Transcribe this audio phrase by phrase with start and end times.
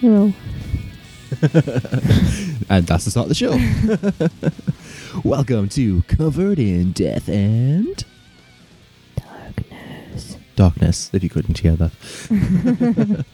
[0.00, 0.32] Hello.
[2.70, 5.20] and that's the start of the show.
[5.28, 8.02] Welcome to Covered in Death and
[9.14, 10.38] Darkness.
[10.56, 11.92] Darkness, if you couldn't hear that.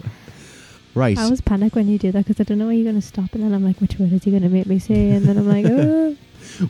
[0.97, 1.17] right.
[1.17, 3.07] I was panicked when you did that because I don't know where you're going to
[3.07, 3.33] stop.
[3.35, 5.11] And then I'm like, which word is he going to make me say?
[5.11, 6.17] And then I'm like, oh.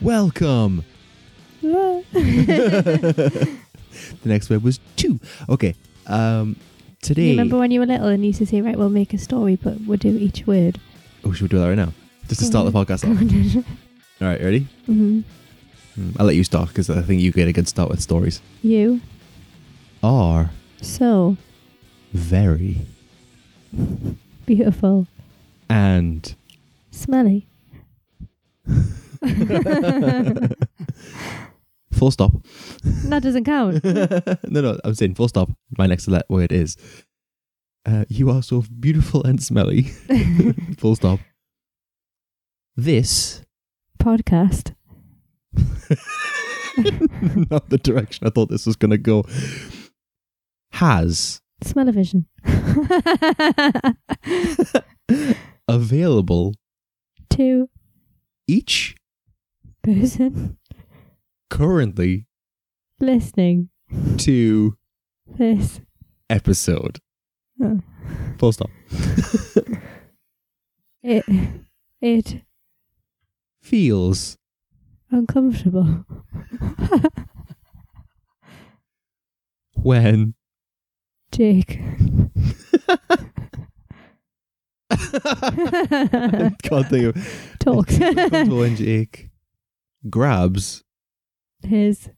[0.03, 0.85] Welcome.
[1.63, 2.05] the
[4.27, 5.19] next word was two.
[5.49, 5.75] Okay.
[6.07, 6.57] Um,
[7.07, 7.25] today.
[7.25, 9.19] You remember when you were little and you used to say, right, we'll make a
[9.19, 10.81] story, but we'll do each word?
[11.25, 11.93] Oh, should we do that right now?
[12.29, 13.17] Just to start the podcast off.
[13.17, 13.61] mm-hmm.
[14.25, 14.67] All right, ready?
[14.89, 15.25] Mm,
[16.19, 18.41] I'll let you start because I think you get a good start with stories.
[18.63, 19.01] You.
[20.03, 20.51] Are
[20.83, 21.37] So
[22.13, 22.79] very
[24.47, 25.07] beautiful.
[25.69, 26.35] and
[26.91, 27.47] Smelly.
[31.93, 32.33] full stop.
[33.09, 33.83] That doesn't count.
[34.51, 35.51] no, no, I'm saying full stop.
[35.79, 36.77] My next le- word is
[37.87, 39.83] uh, you are so beautiful and smelly.
[40.79, 41.21] full stop.
[42.77, 43.43] This,
[43.99, 44.75] Podcast.
[47.51, 49.25] not the direction I thought this was going to go,
[50.73, 52.27] has Smell-o-vision.
[55.69, 56.55] available
[57.31, 57.69] to
[58.47, 58.97] each
[59.83, 60.59] person
[61.51, 62.27] currently
[63.01, 63.69] listening
[64.19, 64.77] to
[65.27, 65.81] this.
[66.31, 66.99] episode.
[67.63, 67.81] Oh.
[68.39, 68.71] Full stop.
[71.03, 71.25] It.
[72.01, 72.43] It.
[73.63, 74.39] Feels
[75.13, 76.05] Uncomfortable.
[79.75, 80.35] when
[81.31, 81.79] Jake.
[86.63, 87.97] can't think of Talks.
[87.97, 89.31] Uncomfortable when Jake
[90.11, 90.83] grabs
[91.67, 92.11] His.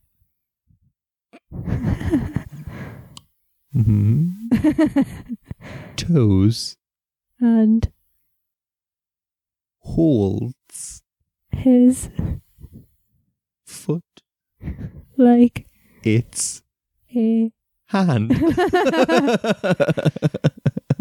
[3.74, 4.32] mhm,
[5.96, 6.76] toes
[7.40, 7.90] and
[9.80, 11.02] holds
[11.50, 12.10] his.
[13.66, 14.02] foot
[15.16, 15.66] Like
[16.02, 16.62] its
[17.16, 17.50] a.
[17.86, 18.32] hand.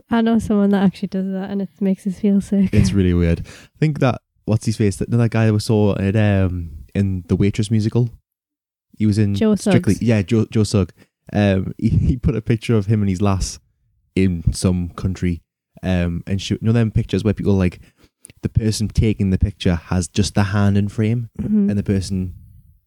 [0.09, 2.69] I know someone that actually does that and it makes us feel sick.
[2.74, 3.41] it's really weird.
[3.46, 4.96] I think that what's his face?
[4.97, 8.09] That that guy that we saw at um in the Waitress musical.
[8.97, 9.94] He was in Joe Strictly.
[9.94, 10.02] Suggs.
[10.02, 10.91] Yeah, Joe Joe Sugg.
[11.31, 13.59] Um, he, he put a picture of him and his lass
[14.16, 15.41] in some country.
[15.84, 17.80] Um, and she, you know them pictures where people like
[18.41, 21.69] the person taking the picture has just the hand in frame, Mhm.
[21.69, 22.34] and the person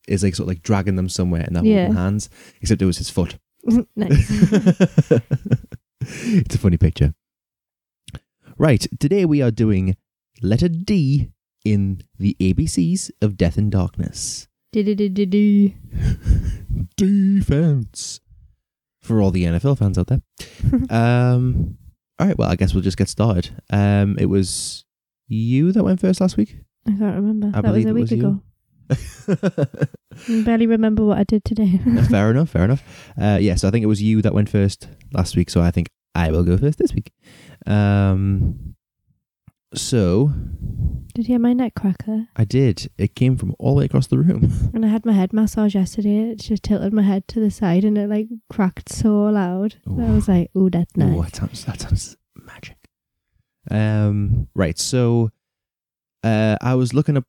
[0.08, 1.84] is like sort of like dragging them somewhere and they're Yeah.
[1.86, 2.28] holding hands,
[2.60, 3.38] except it was his foot.
[3.96, 4.30] nice.
[6.00, 7.14] it's a funny picture.
[8.58, 9.96] Right, today we are doing
[10.42, 11.30] letter D
[11.64, 14.48] in the ABCs of Death and Darkness.
[16.96, 18.20] Defense
[19.02, 20.22] for all the NFL fans out there.
[20.90, 21.76] um,
[22.18, 23.50] all right, well, I guess we'll just get started.
[23.70, 24.84] Um, it was
[25.26, 26.56] you that went first last week.
[26.86, 27.50] I can't remember.
[27.54, 28.42] I that was a week was ago.
[30.28, 31.80] I barely remember what I did today.
[32.08, 32.82] fair enough, fair enough.
[33.20, 35.70] Uh, yeah, so I think it was you that went first last week, so I
[35.70, 37.12] think I will go first this week.
[37.66, 38.74] Um,
[39.74, 40.32] so
[41.20, 42.28] did you hear my neck cracker?
[42.34, 42.90] I did.
[42.96, 44.70] It came from all the way across the room.
[44.74, 46.30] And I had my head massage yesterday.
[46.30, 49.76] It just tilted my head to the side and it like cracked so loud.
[49.86, 52.76] I was like, "Ooh, that's nice." That sounds that sounds magic.
[53.70, 54.78] Um, right.
[54.78, 55.30] So,
[56.24, 57.24] uh, I was looking up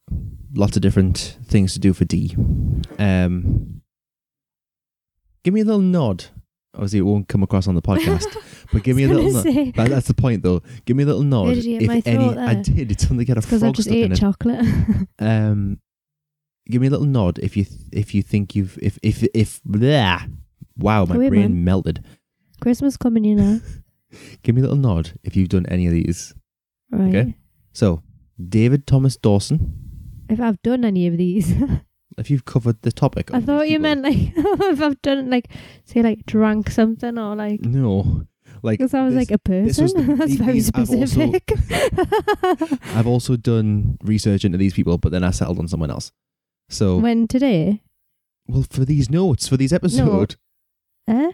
[0.54, 2.36] lots of different things to do for D.
[2.98, 3.82] Um,
[5.44, 6.26] give me a little nod.
[6.74, 8.26] Obviously, it won't come across on the podcast,
[8.74, 9.32] but give me a little.
[9.32, 9.74] Nod.
[9.76, 10.62] That, that's the point, though.
[10.86, 11.56] Give me a little nod.
[11.56, 12.64] did you get if my any, throat I there?
[12.64, 12.92] did.
[12.92, 14.20] It's something get a because I just stuck in ate it.
[14.20, 14.66] chocolate.
[15.20, 15.80] Um,
[16.68, 20.22] give me a little nod if you if you think you've if if if blah.
[20.78, 21.64] Wow, my away, brain man.
[21.66, 22.04] melted.
[22.62, 23.60] Christmas coming, you know.
[24.44, 26.34] Give me a little nod if you've done any of these.
[26.92, 27.10] Right.
[27.16, 27.36] Okay.
[27.74, 28.02] So,
[28.50, 29.74] David Thomas Dawson,
[30.30, 31.54] If I've done any of these,
[32.18, 33.32] if you've covered the topic.
[33.34, 35.48] I thought you people- meant like if I've done like
[35.86, 38.26] say like drank something or like No.
[38.64, 39.88] Like, because I was this- like a person.
[39.88, 41.52] the- That's very these I've also- specific.
[42.96, 46.12] I've also done research into these people, but then I settled on someone else.
[46.70, 47.82] So, when today,
[48.48, 50.36] well, for these notes, for these episode,
[51.08, 51.32] eh?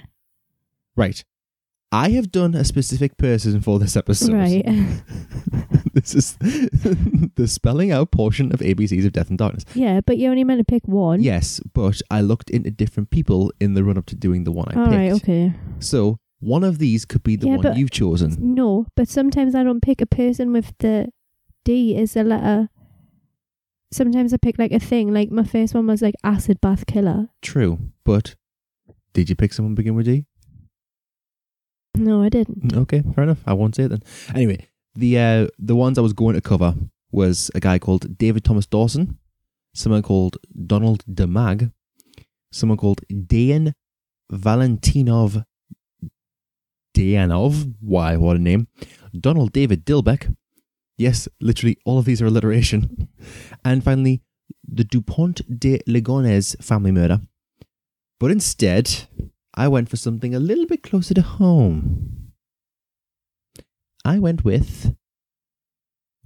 [0.95, 1.23] right.
[1.91, 4.33] I have done a specific person for this episode.
[4.33, 4.65] Right.
[5.93, 6.35] this is
[7.35, 9.63] the spelling out portion of ABCs of Death and Darkness.
[9.73, 11.21] yeah, but you only meant to pick one.
[11.21, 14.65] Yes, but I looked into different people in the run up to doing the one
[14.69, 14.97] I All picked.
[14.97, 15.11] right.
[15.13, 15.53] Okay.
[15.79, 18.35] So one of these could be the Yeah, one but- you've chosen.
[18.53, 21.07] No, but sometimes I don't pick a person with the
[21.63, 22.69] D as a letter.
[23.93, 25.13] Sometimes I pick like a thing.
[25.13, 27.29] Like my first one was like acid bath killer.
[27.41, 28.35] True, but
[29.13, 30.25] did you pick someone begin with D?
[31.97, 32.75] No, I didn't.
[32.75, 33.39] Okay, fair enough.
[33.45, 34.03] I won't say it then.
[34.33, 36.75] Anyway, the uh, the ones I was going to cover
[37.11, 39.17] was a guy called David Thomas Dawson,
[39.73, 41.71] someone called Donald DeMag,
[42.51, 43.73] someone called Dan
[44.31, 45.45] Valentinov
[46.95, 47.73] Dayanov.
[47.79, 48.17] Why?
[48.17, 48.67] What a name.
[49.17, 50.35] Donald David Dilbeck.
[50.97, 53.07] Yes, literally all of these are alliteration.
[53.65, 54.21] And finally,
[54.65, 57.19] the DuPont de Ligonnès family murder.
[58.19, 59.07] But instead,
[59.57, 62.31] I went for something a little bit closer to home.
[64.05, 64.95] I went with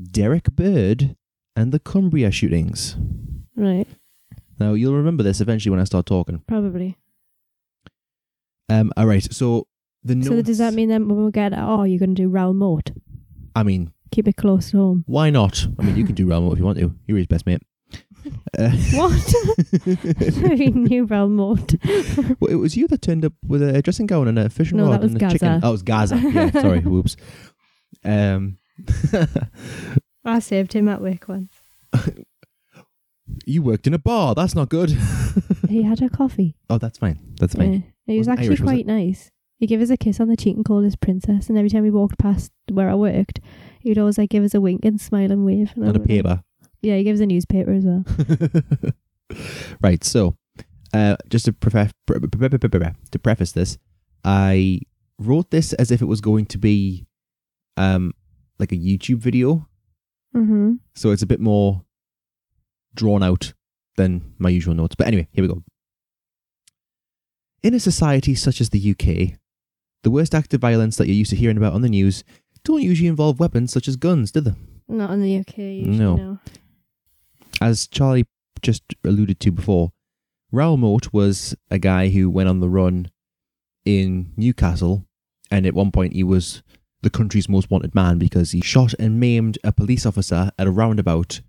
[0.01, 1.15] Derek Bird
[1.55, 2.97] and the Cumbria shootings.
[3.55, 3.87] Right.
[4.59, 6.43] Now, you'll remember this eventually when I start talking.
[6.45, 6.97] Probably.
[8.69, 9.67] Um, all right, so
[10.03, 12.29] the notes, So does that mean then when we get oh you're going to do
[12.29, 12.91] Raoul Moat?
[13.55, 15.03] I mean, Keep it close to home.
[15.07, 15.65] why not?
[15.79, 16.93] I mean, you can do Realm if you want to.
[17.07, 17.61] You're his best mate.
[18.57, 19.33] Uh, What?
[20.75, 21.75] Knew Raoul Moat.
[22.39, 24.85] well, it was you that turned up with a dressing gown and a fishing No,
[24.85, 25.47] rod that was and a chicken.
[25.47, 25.65] Gazza.
[25.65, 26.17] Oh, it was Gazza.
[26.17, 27.15] Yeah, sorry, whoops.
[28.03, 28.57] Um,
[30.25, 31.53] I saved him at work once.
[33.45, 34.35] you worked in a bar.
[34.35, 34.95] That's not good.
[35.69, 36.55] He had a coffee.
[36.69, 37.19] oh, that's fine.
[37.39, 37.73] That's fine.
[37.73, 37.79] Yeah.
[38.07, 39.31] He was Wasn't actually Irish, was quite nice.
[39.57, 41.47] He gave us a kiss on the cheek and called us princess.
[41.47, 43.39] And every time we walked past where I worked,
[43.79, 45.71] he'd always like give us a wink and smile and wave.
[45.75, 46.43] And I And a paper.
[46.81, 48.03] Yeah, he gives a newspaper as well.
[49.81, 50.03] right.
[50.03, 50.35] So,
[50.93, 53.77] uh, just to, preface, pre- pre- pre- pre- pre- to preface this,
[54.23, 54.81] I
[55.19, 57.05] wrote this as if it was going to be
[57.77, 58.13] um,
[58.59, 59.67] like a YouTube video.
[60.35, 60.73] Mm-hmm.
[60.95, 61.83] So it's a bit more
[62.93, 63.53] drawn out
[63.97, 64.95] than my usual notes.
[64.95, 65.63] But anyway, here we go.
[67.63, 69.37] In a society such as the UK,
[70.03, 72.23] the worst act of violence that you're used to hearing about on the news
[72.63, 74.53] don't usually involve weapons such as guns, do they?
[74.87, 75.57] Not in the UK.
[75.57, 76.15] Usually, No.
[76.15, 76.39] no.
[77.61, 78.25] As Charlie
[78.61, 79.91] just alluded to before,
[80.51, 83.11] Raoul Moat was a guy who went on the run
[83.85, 85.05] in Newcastle,
[85.49, 86.63] and at one point he was
[87.01, 90.71] the country's most wanted man because he shot and maimed a police officer at a
[90.71, 91.41] roundabout,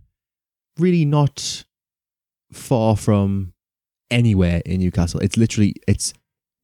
[0.79, 1.65] really not
[2.53, 3.53] far from
[4.11, 5.21] anywhere in Newcastle.
[5.21, 6.13] It's literally it's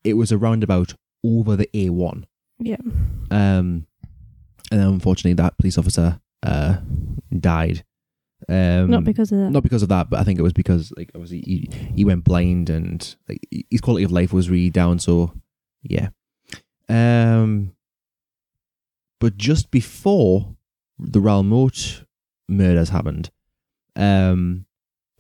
[0.04, 2.24] it was a roundabout over the A1.
[2.60, 2.76] Yeah.
[3.30, 3.86] Um,
[4.70, 6.78] and unfortunately, that police officer uh,
[7.38, 7.84] died.
[8.48, 9.50] Um, Not because of that.
[9.50, 12.24] not because of that, but I think it was because like obviously he, he went
[12.24, 13.40] blind and like
[13.70, 14.98] his quality of life was really down.
[15.00, 15.32] So
[15.82, 16.08] yeah.
[16.88, 17.72] Um,
[19.20, 20.54] but just before
[20.98, 22.04] the Raoul Moat
[22.48, 23.30] murders happened,
[23.96, 24.66] um,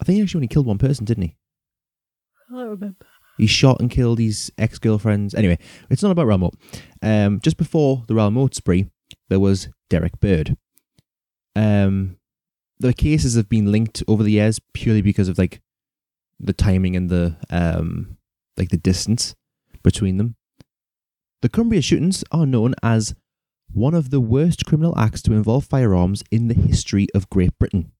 [0.00, 1.36] I think he actually only killed one person, didn't he?
[2.50, 2.96] I don't remember.
[3.36, 5.34] He shot and killed his ex girlfriends.
[5.34, 5.58] Anyway,
[5.90, 6.54] it's not about Raoul Moat.
[7.02, 8.90] Um, just before the Raoul Moat spree,
[9.28, 10.56] there was Derek Bird.
[11.56, 12.16] Um,
[12.80, 15.60] the cases have been linked over the years purely because of like
[16.38, 18.16] the timing and the um,
[18.56, 19.34] like the distance
[19.82, 20.36] between them.
[21.42, 23.14] The Cumbria shootings are known as
[23.72, 27.92] one of the worst criminal acts to involve firearms in the history of Great Britain.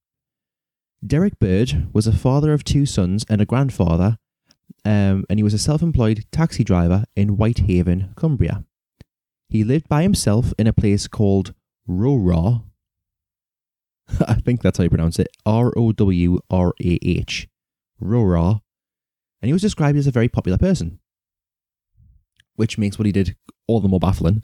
[1.06, 4.18] Derek Bird was a father of two sons and a grandfather
[4.84, 8.64] um, and he was a self employed taxi driver in Whitehaven, Cumbria.
[9.48, 11.54] He lived by himself in a place called
[11.88, 12.64] Rowrah.
[14.26, 17.48] I think that's how you pronounce it R O W R A H.
[18.02, 18.60] Rowrah.
[19.40, 20.98] And he was described as a very popular person,
[22.56, 24.42] which makes what he did all the more baffling.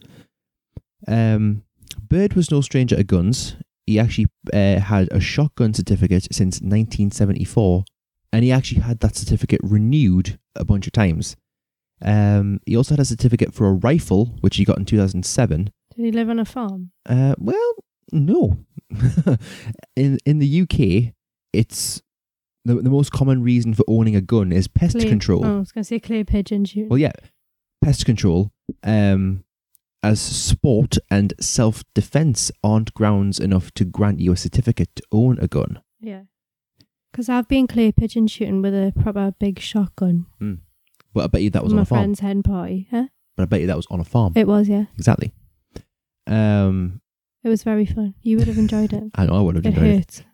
[1.09, 1.65] Um,
[2.01, 3.57] Bird was no stranger to guns.
[3.87, 7.85] He actually uh, had a shotgun certificate since 1974
[8.35, 11.37] and he actually had that certificate renewed a bunch of times.
[12.03, 15.71] Um, he also had a certificate for a rifle, which he got in 2007.
[15.97, 16.91] Did he live on a farm?
[17.07, 17.75] Uh, well,
[18.13, 18.59] no.
[19.97, 21.15] in in the UK,
[21.53, 22.03] it's
[22.65, 25.45] the the most common reason for owning a gun is pest Clay- control.
[25.45, 26.89] Oh, I was going to say clay pigeon shooting.
[26.89, 27.13] Well, yeah,
[27.83, 28.53] pest control.
[28.83, 29.45] Um,
[30.03, 35.39] as sport and self defense aren't grounds enough to grant you a certificate to own
[35.41, 35.81] a gun.
[36.01, 36.23] yeah.
[37.11, 40.27] Because I've been clay pigeon shooting with a proper big shotgun.
[41.15, 42.01] Well, I bet you that was my on a farm.
[42.01, 42.89] friend's hen party.
[42.91, 43.05] Huh?
[43.37, 44.33] But I bet you that was on a farm.
[44.35, 44.87] It was, yeah.
[44.97, 45.33] Exactly.
[46.27, 47.01] Um,
[47.45, 48.15] It was very fun.
[48.23, 49.05] You would have enjoyed it.
[49.15, 50.25] I know I would have it enjoyed it.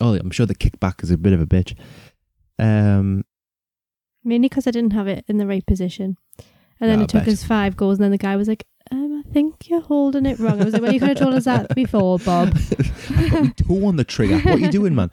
[0.00, 1.74] Oh, I'm sure the kickback is a bit of a bitch.
[2.58, 3.24] Um,
[4.22, 6.16] Mainly because I didn't have it in the right position.
[6.78, 9.22] And then Yeah, it took us five goals, and then the guy was like, um,
[9.26, 10.60] I think you're holding it wrong.
[10.60, 12.48] I was like, well, you could have told us that before, Bob.
[13.10, 14.36] I've toe on the trigger.
[14.38, 15.10] What are you doing, man?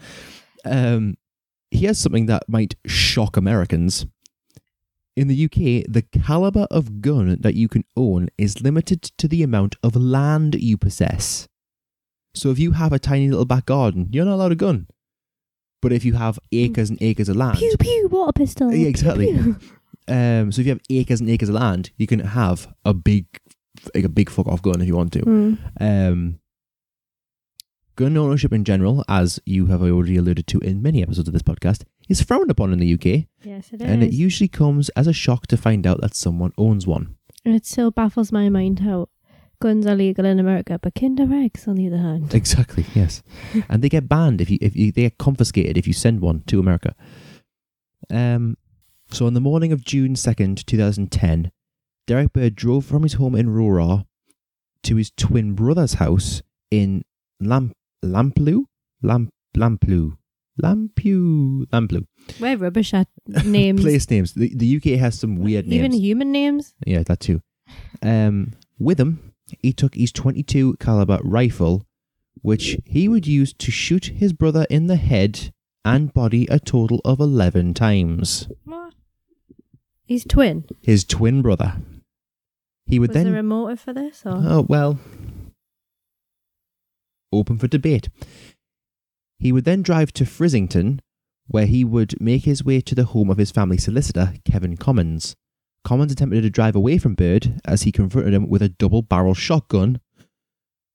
[0.66, 1.18] Um,
[1.72, 4.06] here's something that might shock Americans.
[5.16, 9.44] In the UK, the caliber of gun that you can own is limited to the
[9.44, 11.48] amount of land you possess.
[12.34, 14.88] So if you have a tiny little back garden, you're not allowed a gun.
[15.84, 18.72] But if you have acres and acres of land, Pew, pew, water pistol.
[18.72, 19.26] Yeah, Pew, exactly.
[19.28, 19.56] pew.
[20.08, 23.28] um, so if you have acres and acres of land, you can have a big,
[23.94, 25.20] like a big fuck off gun if you want to.
[25.20, 25.58] Mm.
[25.80, 26.40] Um,
[27.96, 31.44] Gun ownership in general, as you have already alluded to in many episodes of this
[31.44, 33.88] podcast, is frowned upon in the UK, Yes, it is.
[33.88, 37.16] and it usually comes as a shock to find out that someone owns one.
[37.46, 39.10] And it still baffles my mind how
[39.62, 42.34] guns are legal in America, but Kinder Eggs, on the other hand.
[42.44, 43.22] Exactly, yes.
[43.70, 46.42] and they get banned if you if you, they get confiscated if you send one
[46.48, 46.96] to America.
[48.10, 48.58] Um,
[49.12, 51.52] so on the morning of June second, two thousand ten,
[52.08, 54.06] Derek Bird drove from his home in Rowrah
[54.84, 57.04] to his twin brother's house in
[57.40, 58.66] Lamp Lamplugh
[59.02, 60.18] Lamp Lamplugh
[60.62, 62.06] Lampu Lamplugh.
[62.40, 63.08] We're rubbish at
[63.46, 63.82] names.
[63.84, 64.34] Place names.
[64.34, 65.80] The the UK has some weird names.
[65.80, 66.74] Even human names.
[66.86, 67.42] Yeah, that too.
[68.02, 71.86] Um, with him, he took his 22 caliber rifle,
[72.42, 75.52] which he would use to shoot his brother in the head
[75.86, 78.48] and body a total of 11 times.
[78.64, 78.94] What?
[80.06, 80.66] He's twin.
[80.82, 81.78] His twin brother.
[82.86, 84.24] He would Was then there a motive for this?
[84.26, 84.34] Or?
[84.36, 85.00] Oh, well.
[87.34, 88.10] Open for debate.
[89.40, 91.02] He would then drive to Frizzington,
[91.48, 95.36] where he would make his way to the home of his family solicitor, Kevin Commons.
[95.84, 99.34] Commons attempted to drive away from Bird as he confronted him with a double barrel
[99.34, 100.00] shotgun.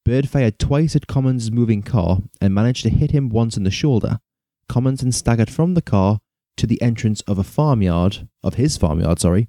[0.05, 3.71] Bird fired twice at Commons' moving car and managed to hit him once in the
[3.71, 4.21] shoulder.
[4.69, 6.21] Commons then staggered from the car
[6.57, 9.49] to the entrance of a farmyard, of his farmyard, sorry,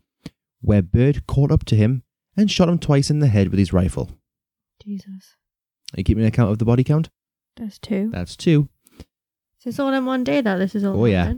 [0.61, 2.03] where Bird caught up to him
[2.35, 4.11] and shot him twice in the head with his rifle.
[4.83, 5.35] Jesus.
[5.93, 7.09] Are you keeping an account of the body count?
[7.55, 8.09] That's two.
[8.11, 8.69] That's two.
[9.59, 11.33] So it's all in one day that this is all Oh, yeah.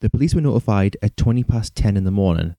[0.00, 2.56] The police were notified at 20 past 10 in the morning,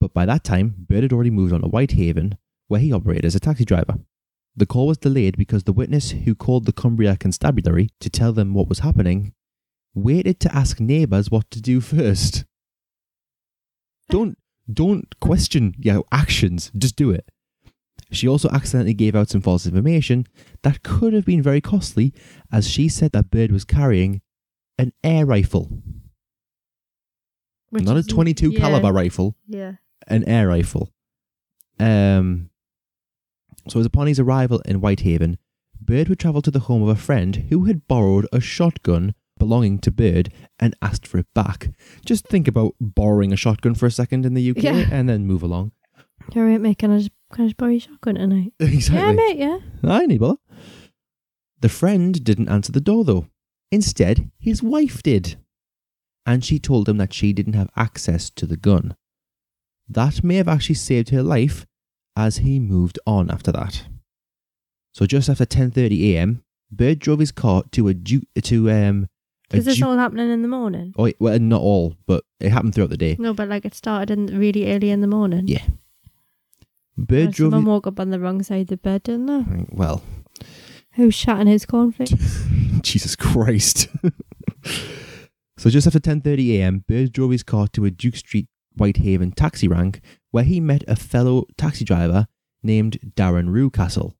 [0.00, 2.38] but by that time, Bird had already moved on to Whitehaven,
[2.68, 3.98] where he operated as a taxi driver.
[4.56, 8.52] The call was delayed because the witness who called the Cumbria Constabulary to tell them
[8.52, 9.32] what was happening
[9.94, 12.44] waited to ask neighbours what to do first.
[14.10, 14.36] Don't
[14.72, 17.28] don't question your actions, just do it.
[18.12, 20.26] She also accidentally gave out some false information
[20.62, 22.12] that could have been very costly,
[22.52, 24.20] as she said that Bird was carrying
[24.78, 25.70] an air rifle,
[27.70, 29.74] Which not a 22 yeah, caliber rifle, Yeah.
[30.08, 30.90] an air rifle.
[31.78, 32.50] Um,
[33.68, 35.38] so, as upon his arrival in Whitehaven,
[35.80, 39.78] Bird would travel to the home of a friend who had borrowed a shotgun belonging
[39.78, 41.70] to Bird and asked for it back.
[42.04, 44.88] Just think about borrowing a shotgun for a second in the UK Yeah.
[44.90, 45.72] and then move along.
[46.36, 46.78] All right, mate.
[46.78, 48.52] Can I just can I just borrow your shotgun tonight?
[48.60, 48.98] exactly.
[49.00, 49.36] Yeah, mate.
[49.36, 49.58] Yeah.
[49.84, 50.38] I need bother.
[51.60, 53.26] The friend didn't answer the door though.
[53.70, 55.36] Instead, his wife did.
[56.26, 58.94] And she told him that she didn't have access to the gun.
[59.88, 61.66] That may have actually saved her life
[62.16, 63.84] as he moved on after that.
[64.92, 69.08] So just after 10:30 a.m., Bird drove his car to a ju- to um
[69.52, 70.94] Is this ju- all happening in the morning?
[70.98, 73.16] oh, well not all, but it happened throughout the day.
[73.18, 75.48] No, but like it started in really early in the morning.
[75.48, 75.64] Yeah.
[76.96, 79.66] Bird drove Someone woke up on the wrong side of the bed, didn't they?
[79.70, 80.02] well,
[80.94, 82.44] Who's shatting his cornflakes?
[82.82, 83.88] Jesus Christ.
[85.56, 89.68] so just after 10:30 a.m., Bird drove his car to a Duke Street Whitehaven taxi
[89.68, 92.26] rank where he met a fellow taxi driver
[92.62, 94.14] named Darren Rewcastle.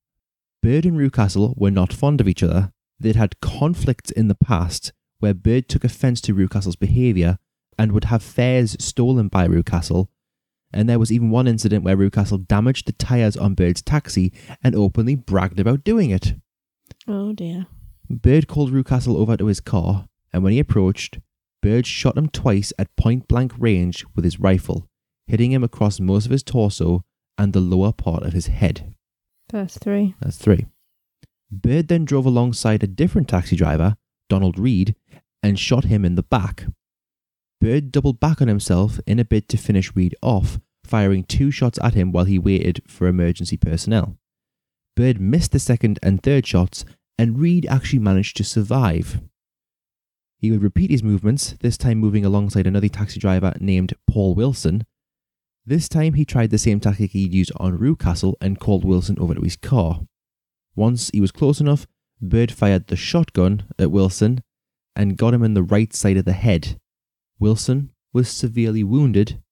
[0.63, 2.73] Bird and Rewcastle were not fond of each other.
[2.99, 7.39] They'd had conflicts in the past where Bird took offense to Rewcastle's behavior
[7.79, 10.11] and would have fares stolen by Rewcastle.
[10.73, 14.75] And there was even one incident where Rewcastle damaged the tires on Bird's taxi and
[14.75, 16.35] openly bragged about doing it.
[17.09, 17.67] oh dear.
[18.09, 21.19] Bird called Rewcastle over to his car, and when he approached,
[21.63, 24.89] Bird shot him twice at point blank range with his rifle,
[25.27, 27.03] hitting him across most of his torso
[27.39, 28.95] and the lower part of his head.
[29.51, 30.15] That's three.
[30.21, 30.67] That's three.
[31.51, 33.97] Bird then drove alongside a different taxi driver,
[34.29, 34.95] Donald Reid,
[35.43, 36.67] and shot him in the back.
[37.61, 41.79] Bird doubled back on himself in a bid to finish Reid off, firing two shots
[41.83, 44.17] at him while he waited for emergency personnel.
[44.97, 46.85] Bird missed the second and third shots,
[47.19, 49.21] and Reid actually managed to survive.
[50.39, 54.87] He would repeat his movements, this time moving alongside another taxi driver named Paul Wilson.
[55.67, 59.35] This time he tried the same tactic he'd used on Rewcastle and called Wilson over
[59.35, 60.01] to his car.
[60.75, 61.87] Once he was close enough,
[62.23, 64.43] Bird fired the shotgun at Wilson
[64.97, 66.81] and got him in the right side of the head.
[67.41, 69.43] Wilson was severely wounded,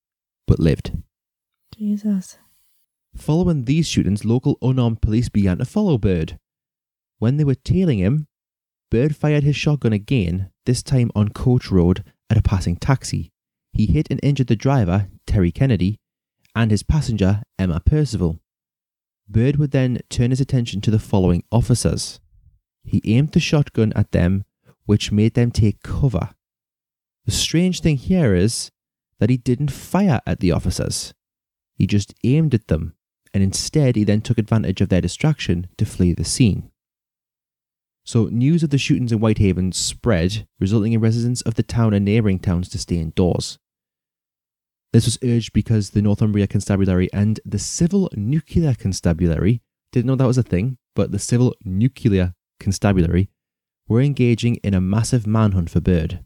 [0.47, 0.92] but lived.
[1.76, 2.38] Jesus.
[3.16, 6.38] Following these shootings, local unarmed police began to follow Bird.
[7.18, 8.26] When they were tailing him,
[8.90, 13.33] Bird fired his shotgun again, this time on Coach Road at a passing taxi.
[13.73, 15.99] He hit and injured the driver, Terry Kennedy,
[16.54, 18.38] and his passenger, Emma Percival.
[19.28, 22.21] Bird would then turn his attention to the following officers.
[22.85, 24.45] He aimed the shotgun at them,
[24.87, 26.30] which made them take cover.
[27.29, 28.71] The strange thing here is
[29.19, 31.13] that he didn't fire at the officers.
[31.77, 32.95] He just aimed at them,
[33.35, 36.71] and instead he then took advantage of their distraction to flee the scene.
[38.07, 42.03] So, news of the shootings in Whitehaven spread, resulting in residents of the town and
[42.03, 43.59] neighbouring towns to stay indoors.
[44.95, 49.61] This was urged because the Northumbria Constabulary and the Civil Nuclear Constabulary
[49.93, 53.29] didn't know that was a thing, but the Civil Nuclear Constabulary
[53.87, 56.25] were engaging in a massive manhunt for Bird.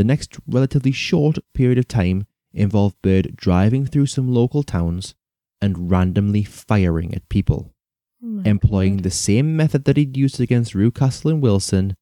[0.00, 5.14] The next relatively short period of time involved Bird driving through some local towns
[5.60, 7.74] and randomly firing at people,
[8.24, 9.04] Oh employing God.
[9.04, 11.98] the same method that he'd used against Rewcastle and Wilson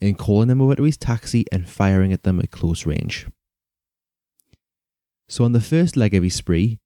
[0.00, 3.26] in calling them over to his taxi and firing at them at close range.
[5.28, 6.78] So on the first leg of his spree,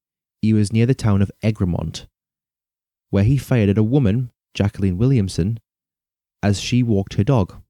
[0.43, 2.09] he was near the town of Egremont,
[3.11, 5.61] where he fired at a woman, Jacqueline Williamson,
[6.43, 7.63] as she walked her dog.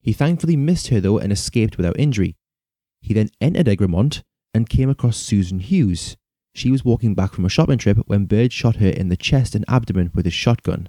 [0.00, 2.36] He thankfully missed her though and escaped without injury.
[3.00, 4.22] He then entered Egremont
[4.54, 6.16] and came across Susan Hughes.
[6.54, 9.54] She was walking back from a shopping trip when Bird shot her in the chest
[9.54, 10.88] and abdomen with his shotgun.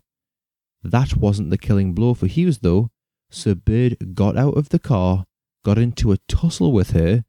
[0.84, 2.90] That wasn't the killing blow for Hughes though,
[3.30, 5.26] so Bird got out of the car,
[5.64, 7.24] got into a tussle with her,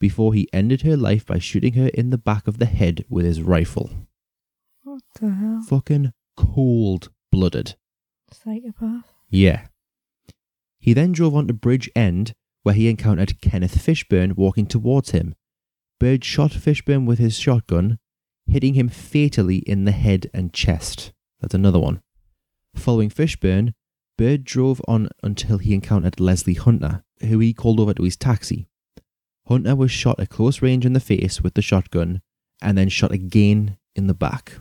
[0.00, 3.24] before he ended her life by shooting her in the back of the head with
[3.24, 3.90] his rifle.
[4.82, 5.62] What the hell?
[5.68, 7.76] Fucking cold blooded.
[8.30, 9.12] Psychopath.
[9.28, 9.66] Yeah.
[10.84, 15.34] He then drove on to Bridge End, where he encountered Kenneth Fishburn walking towards him.
[15.98, 17.98] Bird shot Fishburn with his shotgun,
[18.46, 21.14] hitting him fatally in the head and chest.
[21.40, 22.02] That's another one.
[22.74, 23.72] Following Fishburn,
[24.18, 28.66] Bird drove on until he encountered Leslie Hunter, who he called over to his taxi.
[29.48, 32.20] Hunter was shot at close range in the face with the shotgun
[32.60, 34.58] and then shot again in the back.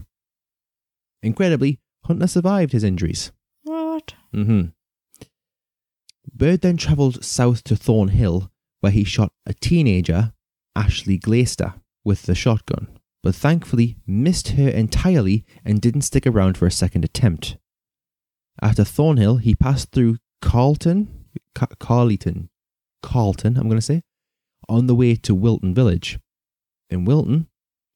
[1.22, 3.34] Incredibly, Hunter survived his injuries.
[3.64, 4.14] What?
[4.32, 4.68] hmm
[6.34, 10.34] Bird then travelled south to Thornhill, where he shot a teenager,
[10.76, 12.88] Ashley Glaister, with the shotgun,
[13.22, 17.58] but thankfully missed her entirely and didn't stick around for a second attempt.
[18.62, 22.50] After Thornhill, he passed through Carlton, Ca- Carleton,
[23.02, 24.02] Carlton, I'm going to say,
[24.68, 26.20] on the way to Wilton Village.
[26.90, 27.48] In Wilton,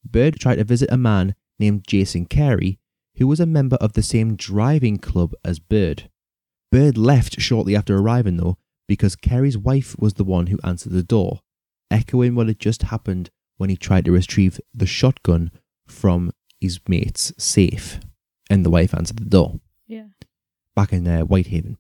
[0.06, 2.80] Bird tried to visit a man named Jason Carey,
[3.18, 6.10] who was a member of the same driving club as Bird.
[6.72, 11.04] Bird left shortly after arriving, though, because Carey's wife was the one who answered the
[11.04, 11.42] door,
[11.90, 15.52] echoing what had just happened when he tried to retrieve the shotgun
[15.88, 18.00] from his mate's safe.
[18.50, 20.08] And the wife answered the door Yeah.
[20.76, 21.78] back in uh, Whitehaven.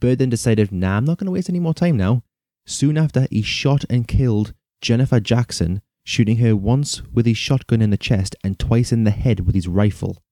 [0.00, 2.22] Bird then decided, nah, I'm not going to waste any more time now.
[2.66, 7.90] Soon after, he shot and killed Jennifer Jackson, shooting her once with his shotgun in
[7.90, 10.22] the chest and twice in the head with his rifle.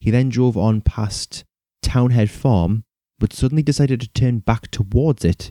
[0.00, 1.44] He then drove on past
[1.82, 2.84] Townhead Farm,
[3.24, 5.50] but suddenly decided to turn back towards it.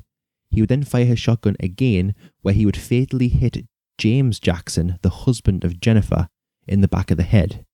[0.51, 3.65] He would then fire his shotgun again, where he would fatally hit
[3.97, 6.27] James Jackson, the husband of Jennifer,
[6.67, 7.65] in the back of the head.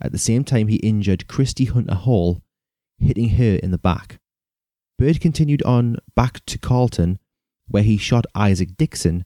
[0.00, 2.42] At the same time, he injured Christy Hunter Hall,
[2.98, 4.18] hitting her in the back.
[4.98, 7.20] Bird continued on back to Carlton,
[7.68, 9.24] where he shot Isaac Dixon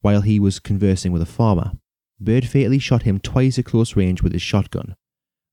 [0.00, 1.74] while he was conversing with a farmer.
[2.18, 4.96] Bird fatally shot him twice at close range with his shotgun.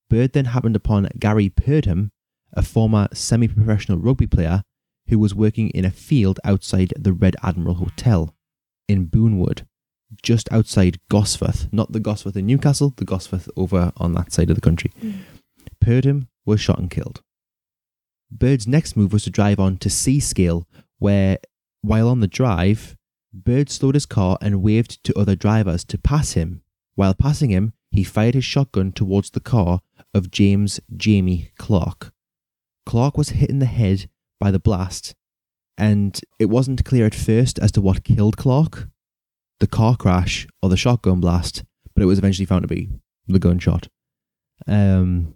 [0.09, 2.11] Bird then happened upon Gary Purdham,
[2.57, 4.63] a former semi professional rugby player
[5.07, 8.35] who was working in a field outside the Red Admiral Hotel
[8.89, 9.65] in Boonwood,
[10.21, 11.71] just outside Gosforth.
[11.71, 14.91] Not the Gosforth in Newcastle, the Gosforth over on that side of the country.
[14.99, 15.11] Hmm.
[15.79, 17.21] Purdham was shot and killed.
[18.31, 20.67] Bird's next move was to drive on to Seascale,
[20.99, 21.37] where,
[21.81, 22.97] while on the drive,
[23.31, 26.61] Bird slowed his car and waved to other drivers to pass him.
[26.95, 29.81] While passing him, he fired his shotgun towards the car
[30.13, 32.11] of James Jamie Clark.
[32.87, 35.13] Clark was hit in the head by the blast,
[35.77, 38.87] and it wasn't clear at first as to what killed Clark
[39.59, 42.89] the car crash or the shotgun blast, but it was eventually found to be
[43.27, 43.89] the gunshot.
[44.67, 45.35] Um,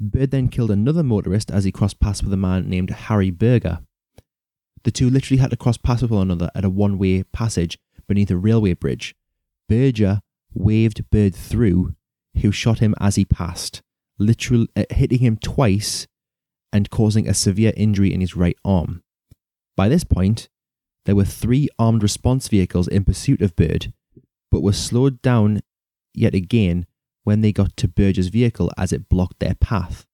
[0.00, 3.80] Bird then killed another motorist as he crossed paths with a man named Harry Berger.
[4.84, 7.78] The two literally had to cross paths with one another at a one way passage
[8.08, 9.14] beneath a railway bridge.
[9.68, 10.22] Berger
[10.54, 11.94] waved Bird through,
[12.40, 13.82] who shot him as he passed,
[14.18, 16.06] literally uh, hitting him twice
[16.72, 19.02] and causing a severe injury in his right arm.
[19.76, 20.48] By this point,
[21.04, 23.92] there were three armed response vehicles in pursuit of Bird,
[24.50, 25.60] but were slowed down
[26.14, 26.86] yet again
[27.24, 30.06] when they got to Berger's vehicle as it blocked their path.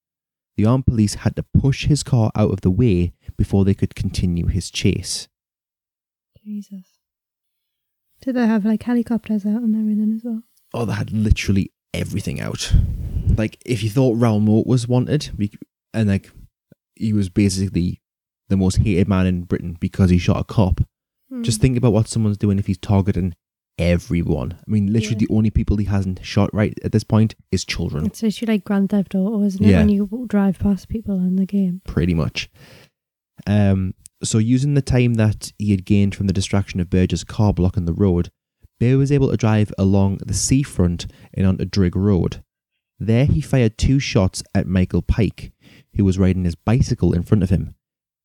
[0.56, 3.94] The armed police had to push his car out of the way before they could
[3.94, 5.28] continue his chase.
[6.42, 6.98] Jesus.
[8.20, 10.42] Did they have like helicopters out and everything as well?
[10.74, 12.72] Oh, they had literally everything out.
[13.37, 15.31] Like, if you thought Raoul Moat was wanted,
[15.94, 16.31] and like,
[16.94, 18.01] he was basically
[18.48, 20.81] the most hated man in Britain because he shot a cop,
[21.31, 21.42] Hmm.
[21.42, 23.35] just think about what someone's doing if he's targeting
[23.79, 24.53] everyone.
[24.66, 25.27] I mean, literally, Yeah.
[25.29, 28.64] the only people he hasn't shot right at this point is children, It's literally like
[28.64, 29.68] Grand Theft Auto, isn't it?
[29.68, 29.79] Yeah.
[29.81, 31.83] When you drive past people in the game.
[31.87, 32.48] pretty much.
[33.46, 37.53] Um, so, using the time that he had gained from the distraction of Berger's car
[37.55, 38.31] blocking the road,
[38.80, 42.42] Bear was able to drive along the seafront and onto Drigg Road.
[43.00, 45.52] There, he fired two shots at Michael Pike,
[45.94, 47.74] who was riding his bicycle in front of him,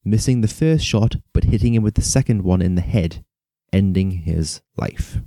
[0.04, 3.24] missing the first shot but hitting him with the second one in the head,
[3.72, 5.20] ending his life.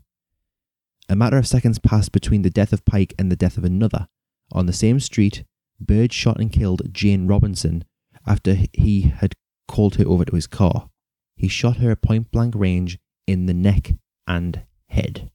[1.08, 4.08] A matter of seconds passed between the death of Pike and the death of another.
[4.52, 5.44] On the same street,
[5.78, 7.84] Bird shot and killed Jane Robinson
[8.26, 9.34] after he had
[9.68, 10.90] called her over to his car.
[11.36, 13.94] He shot her at point blank range in the neck
[14.26, 14.62] and
[14.96, 15.30] head.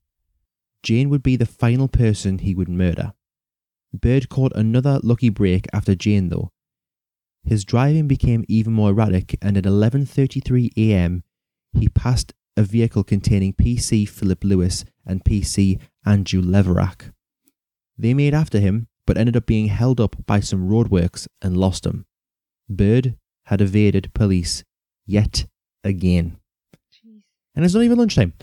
[0.84, 3.14] Jane would be the final person he would murder.
[3.94, 6.50] Bird caught another lucky break after Jane though.
[7.44, 11.24] His driving became even more erratic and at 11:33 a.m.
[11.74, 17.14] he passed a vehicle containing PC Philip Lewis and PC Andrew Leverack.
[17.98, 21.86] They made after him but ended up being held up by some roadworks and lost
[21.86, 22.06] him.
[22.70, 24.64] Bird had evaded police
[25.06, 25.46] yet
[25.84, 26.38] again.
[27.56, 28.34] And it's not even lunchtime.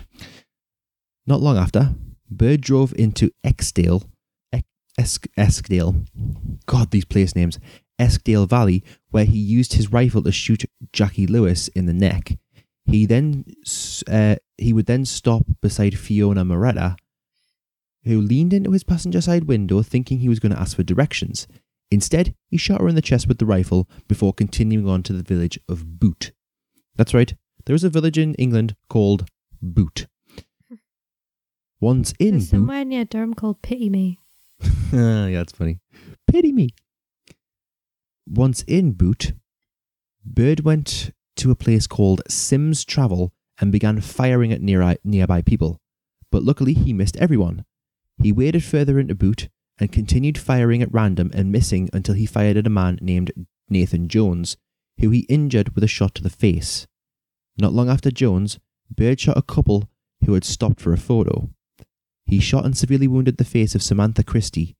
[1.29, 1.93] Not long after,
[2.31, 4.03] Bird drove into Exdale,
[4.97, 6.03] Esk, Eskdale,
[6.65, 7.59] God, these place names,
[7.99, 12.39] Eskdale Valley, where he used his rifle to shoot Jackie Lewis in the neck.
[12.85, 13.45] He then,
[14.09, 16.97] uh, he would then stop beside Fiona Moretta,
[18.05, 21.47] who leaned into his passenger side window thinking he was going to ask for directions.
[21.91, 25.23] Instead, he shot her in the chest with the rifle before continuing on to the
[25.23, 26.31] village of Boot.
[26.95, 27.35] That's right,
[27.67, 29.29] there is a village in England called
[29.61, 30.07] Boot.
[31.81, 34.19] Once in There's somewhere near Durham called Pity Me.
[34.61, 34.67] Ah,
[35.27, 35.79] yeah, that's funny.
[36.27, 36.69] Pity me.
[38.27, 39.33] Once in Boot,
[40.25, 45.79] Bird went to a place called Sims Travel and began firing at near- nearby people.
[46.31, 47.65] But luckily, he missed everyone.
[48.21, 52.57] He waded further into Boot and continued firing at random and missing until he fired
[52.57, 53.31] at a man named
[53.69, 54.57] Nathan Jones,
[54.99, 56.85] who he injured with a shot to the face.
[57.57, 58.59] Not long after Jones,
[58.93, 59.89] Bird shot a couple
[60.25, 61.49] who had stopped for a photo.
[62.29, 64.75] He shot and severely wounded the face of Samantha Christie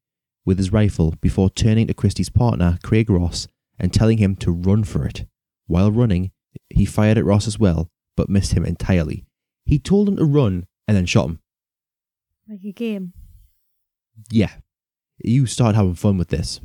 [0.45, 3.47] with his rifle before turning to Christie's partner, Craig Ross,
[3.79, 5.25] and telling him to run for it.
[5.65, 6.31] While running,
[6.69, 9.25] he fired at Ross as well, but missed him entirely.
[9.65, 11.39] He told him to run and then shot him.
[12.47, 13.13] Like a game.
[14.29, 14.51] Yeah,
[15.17, 16.61] you start having fun with this.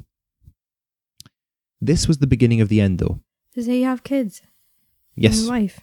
[1.80, 3.20] This was the beginning of the end, though.
[3.54, 4.42] Does he have kids?
[5.14, 5.80] Yes, wife?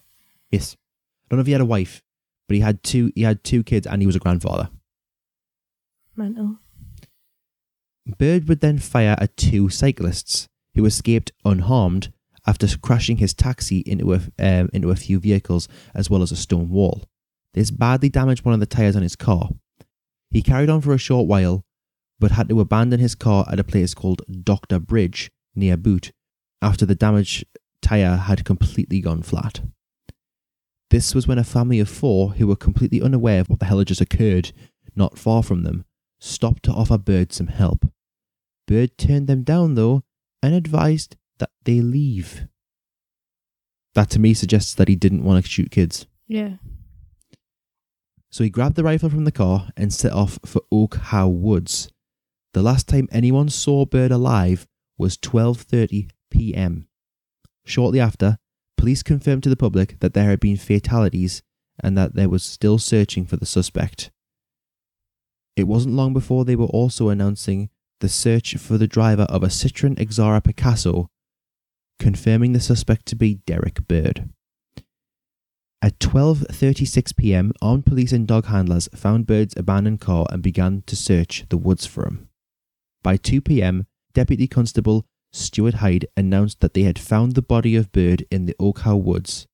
[0.51, 0.75] yes.
[0.75, 2.03] I don't know if he had a wife,
[2.47, 3.11] but he had two.
[3.15, 4.69] He had two kids, and he was a grandfather.
[6.15, 6.57] Mental.
[8.17, 12.11] Bird would then fire at two cyclists who escaped unharmed
[12.45, 16.35] after crashing his taxi into a, um, into a few vehicles as well as a
[16.35, 17.03] stone wall.
[17.53, 19.49] This badly damaged one of the tyres on his car.
[20.31, 21.63] He carried on for a short while,
[22.19, 26.11] but had to abandon his car at a place called Doctor Bridge near Boot
[26.61, 27.45] after the damaged
[27.81, 29.61] tyre had completely gone flat.
[30.89, 33.79] This was when a family of four who were completely unaware of what the hell
[33.79, 34.51] had just occurred
[34.95, 35.85] not far from them
[36.21, 37.85] stopped to offer Bird some help.
[38.67, 40.03] Bird turned them down, though,
[40.41, 42.47] and advised that they leave.
[43.95, 46.05] That to me suggests that he didn't want to shoot kids.
[46.27, 46.53] Yeah.
[48.29, 51.89] So he grabbed the rifle from the car and set off for Oak Howe Woods.
[52.53, 56.87] The last time anyone saw Bird alive was 12:30 p.m.
[57.65, 58.37] Shortly after,
[58.77, 61.43] police confirmed to the public that there had been fatalities
[61.83, 64.11] and that they were still searching for the suspect.
[65.61, 67.69] It wasn't long before they were also announcing
[67.99, 71.07] the search for the driver of a Citroen Xsara Picasso,
[71.99, 74.27] confirming the suspect to be Derek Bird.
[75.79, 80.95] At 12:36 p.m., armed police and dog handlers found Bird's abandoned car and began to
[80.95, 82.27] search the woods for him.
[83.03, 87.91] By 2 p.m., Deputy Constable Stuart Hyde announced that they had found the body of
[87.91, 89.45] Bird in the Oak Howe Woods.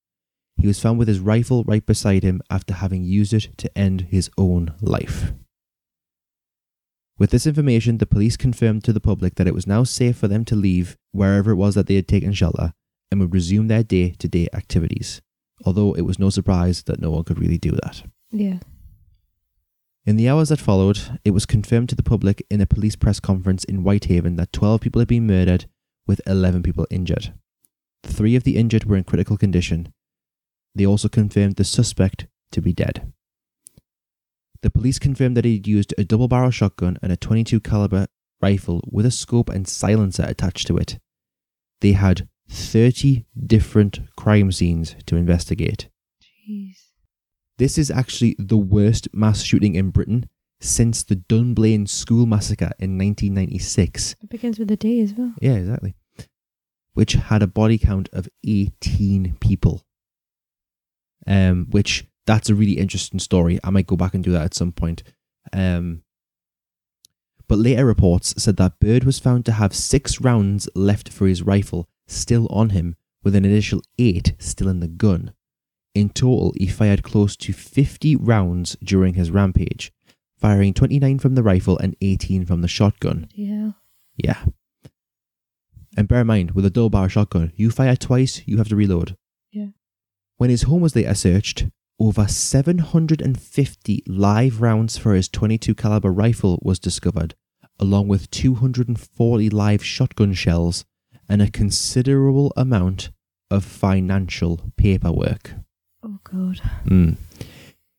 [0.55, 4.07] He was found with his rifle right beside him after having used it to end
[4.09, 5.33] his own life.
[7.17, 10.27] With this information, the police confirmed to the public that it was now safe for
[10.27, 12.73] them to leave wherever it was that they had taken shelter
[13.09, 15.21] and would resume their day to day activities,
[15.65, 18.03] although it was no surprise that no one could really do that.
[18.31, 18.59] Yeah.
[20.05, 23.19] In the hours that followed, it was confirmed to the public in a police press
[23.19, 25.65] conference in Whitehaven that 12 people had been murdered,
[26.05, 27.33] with 11 people injured.
[28.03, 29.91] Three of the injured were in critical condition.
[30.75, 33.11] They also confirmed the suspect to be dead.
[34.61, 38.07] The police confirmed that he'd used a double barrel shotgun and a 22 caliber
[38.41, 40.99] rifle with a scope and silencer attached to it.
[41.81, 45.89] They had 30 different crime scenes to investigate.
[46.21, 46.87] Jeez.
[47.57, 52.97] This is actually the worst mass shooting in Britain since the Dunblane school massacre in
[52.97, 54.15] 1996.
[54.21, 55.33] It begins with a D as well.
[55.41, 55.95] Yeah, exactly.
[56.93, 59.83] Which had a body count of 18 people.
[61.25, 63.59] Um, which that's a really interesting story.
[63.63, 65.01] I might go back and do that at some point.
[65.51, 66.03] Um,
[67.47, 71.41] but later reports said that Bird was found to have six rounds left for his
[71.41, 75.33] rifle still on him, with an additional eight still in the gun.
[75.95, 79.91] In total, he fired close to 50 rounds during his rampage,
[80.37, 83.27] firing 29 from the rifle and 18 from the shotgun.
[83.33, 83.71] Yeah.
[84.15, 84.43] Yeah.
[85.95, 88.75] And bear in mind, with a double barrel shotgun, you fire twice, you have to
[88.75, 89.17] reload.
[89.51, 89.69] Yeah.
[90.35, 91.67] When his home was later searched,
[91.99, 97.35] over 750 live rounds for his 22 caliber rifle was discovered,
[97.79, 100.85] along with 240 live shotgun shells
[101.27, 103.09] and a considerable amount
[103.49, 105.53] of financial paperwork.
[106.03, 106.61] Oh god.
[106.85, 107.17] Mm.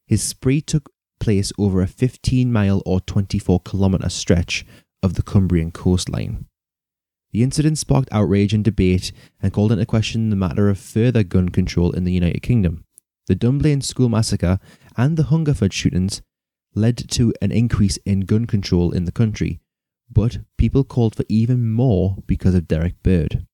[0.07, 4.65] His spree took place over a 15 mile or 24 kilometre stretch
[5.03, 6.47] of the Cumbrian coastline.
[7.33, 11.51] The incident sparked outrage and debate and called into question the matter of further gun
[11.51, 12.85] control in the United Kingdom.
[13.29, 14.59] The Dunblane school massacre
[14.97, 16.23] and the Hungerford shootings
[16.75, 19.61] led to an increase in gun control in the country,
[20.11, 23.47] but people called for even more because of Derek Bird.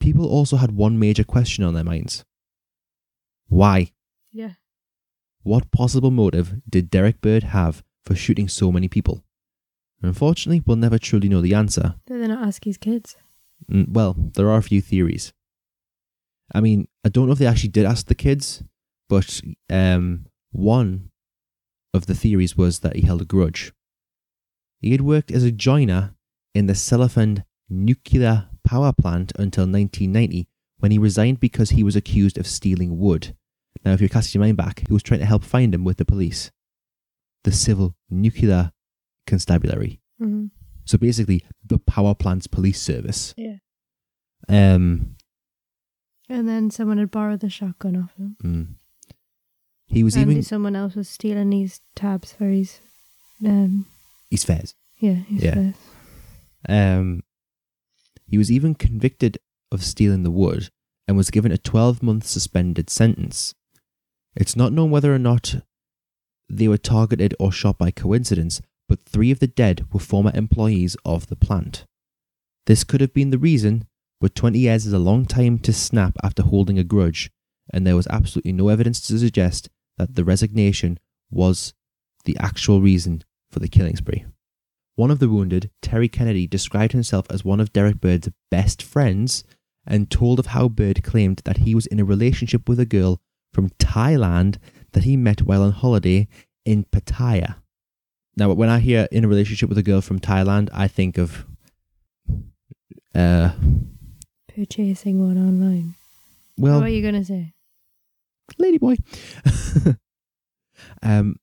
[0.00, 2.24] People also had one major question on their minds
[3.48, 3.92] why?
[4.32, 4.52] Yeah.
[5.42, 9.24] What possible motive did Derek Bird have for shooting so many people?
[10.00, 11.96] Unfortunately, we'll never truly know the answer.
[12.06, 13.14] Did they not ask his kids?
[13.70, 15.34] Mm, Well, there are a few theories.
[16.52, 18.62] I mean, I don't know if they actually did ask the kids,
[19.08, 21.10] but um, one
[21.94, 23.72] of the theories was that he held a grudge.
[24.80, 26.14] He had worked as a joiner
[26.54, 32.36] in the Sellafield nuclear power plant until 1990 when he resigned because he was accused
[32.36, 33.36] of stealing wood.
[33.84, 35.96] Now, if you cast your mind back, he was trying to help find him with
[35.96, 36.50] the police,
[37.44, 38.72] the Civil Nuclear
[39.26, 40.00] Constabulary.
[40.20, 40.46] Mm-hmm.
[40.84, 43.34] So basically, the power plant's police service.
[43.36, 43.56] Yeah.
[44.48, 45.16] Um,
[46.32, 48.36] And then someone had borrowed the shotgun off him.
[48.42, 48.66] mm.
[49.86, 52.80] He was and even someone else was stealing these tabs for his
[53.44, 53.86] um
[54.30, 54.74] he's fairs.
[54.98, 55.54] yeah, his Yeah.
[55.54, 55.78] first.
[56.68, 57.22] Um,
[58.26, 59.36] he was even convicted
[59.70, 60.70] of stealing the wood
[61.06, 63.54] and was given a 12 month suspended sentence.
[64.34, 65.56] It's not known whether or not
[66.48, 70.96] they were targeted or shot by coincidence, but three of the dead were former employees
[71.04, 71.84] of the plant.
[72.66, 73.86] This could have been the reason,
[74.22, 77.28] but 20 years is a long time to snap after holding a grudge,
[77.72, 81.74] and there was absolutely no evidence to suggest that the resignation was
[82.24, 84.24] the actual reason for the killing spree.
[84.94, 89.42] One of the wounded, Terry Kennedy, described himself as one of Derek Bird's best friends
[89.84, 93.20] and told of how Bird claimed that he was in a relationship with a girl
[93.52, 94.58] from Thailand
[94.92, 96.28] that he met while on holiday
[96.64, 97.56] in Pattaya.
[98.36, 101.44] Now, when I hear in a relationship with a girl from Thailand, I think of
[103.16, 103.50] uh
[104.54, 105.94] Purchasing one online.
[106.58, 107.54] well what are you gonna say?
[108.60, 108.98] ladyboy.
[111.02, 111.36] um,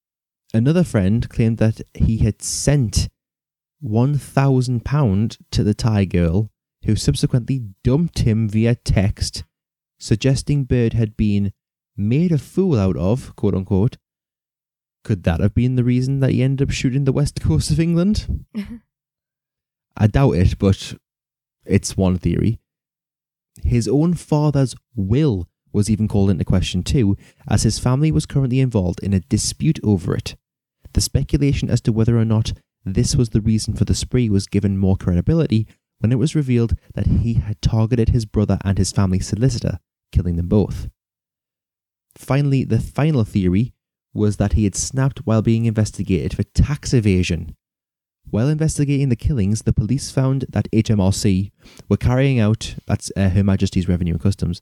[0.54, 3.10] another friend claimed that he had sent
[3.80, 6.52] one thousand pound to the Thai girl,
[6.86, 9.44] who subsequently dumped him via text,
[9.98, 11.52] suggesting Bird had been
[11.96, 13.98] made a fool out of, quote unquote.
[15.04, 17.80] Could that have been the reason that he ended up shooting the west coast of
[17.80, 18.46] England?
[19.98, 20.96] I doubt it, but
[21.66, 22.60] it's one theory.
[23.64, 27.16] His own father's will was even called into question too,
[27.48, 30.36] as his family was currently involved in a dispute over it.
[30.94, 32.54] The speculation as to whether or not
[32.86, 35.68] this was the reason for the spree was given more credibility
[36.00, 39.80] when it was revealed that he had targeted his brother and his family solicitor,
[40.12, 40.90] killing them both.
[42.18, 43.74] Finally, the final theory
[44.14, 47.56] was that he had snapped while being investigated for tax evasion.
[48.30, 51.50] While investigating the killings, the police found that HMRC
[51.88, 54.62] were carrying out, that's uh, Her Majesty's Revenue and Customs,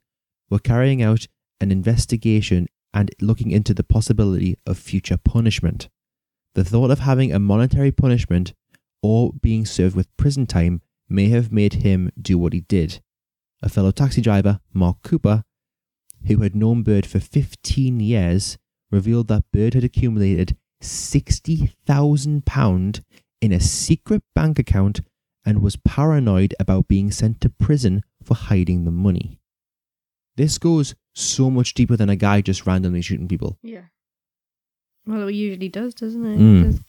[0.50, 1.28] were carrying out
[1.60, 5.90] an investigation and looking into the possibility of future punishment.
[6.56, 8.54] The thought of having a monetary punishment
[9.04, 13.02] or being served with prison time may have made him do what he did.
[13.62, 15.44] A fellow taxi driver, Mark Cooper,
[16.28, 18.58] who had known Bird for 15 years,
[18.92, 23.04] revealed that Bird had accumulated £60,000
[23.42, 25.02] in a secret bank account
[25.46, 29.40] and was paranoid about being sent to prison for hiding the money.
[30.36, 33.58] This goes so much deeper than a guy just randomly shooting people.
[33.64, 33.86] Yeah.
[35.06, 36.38] Well, it usually does, doesn't it?
[36.38, 36.62] Mm.
[36.64, 36.80] There's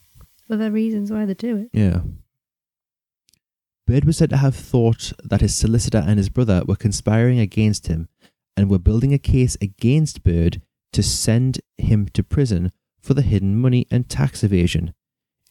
[0.51, 1.71] other reasons why they do it.
[1.73, 2.01] Yeah.
[3.87, 7.87] Bird was said to have thought that his solicitor and his brother were conspiring against
[7.87, 8.09] him
[8.57, 10.61] and were building a case against Bird
[10.93, 14.93] to send him to prison for the hidden money and tax evasion.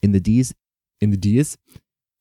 [0.02, 0.54] In the days,
[1.00, 1.56] in the days,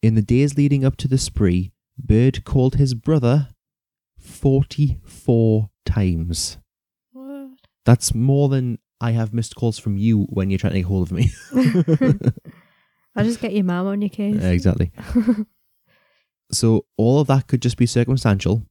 [0.02, 3.50] in the days leading up to the spree, Bird called his brother
[4.20, 6.58] forty-four times.
[7.12, 7.50] What?
[7.86, 11.12] That's more than I have missed calls from you when you're trying to get hold
[11.12, 11.32] of me.
[13.16, 14.44] I'll just get your mum on your case.
[14.44, 14.92] exactly.
[16.52, 18.64] So all of that could just be circumstantial,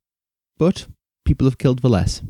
[0.57, 0.87] but
[1.25, 2.23] people have killed for less.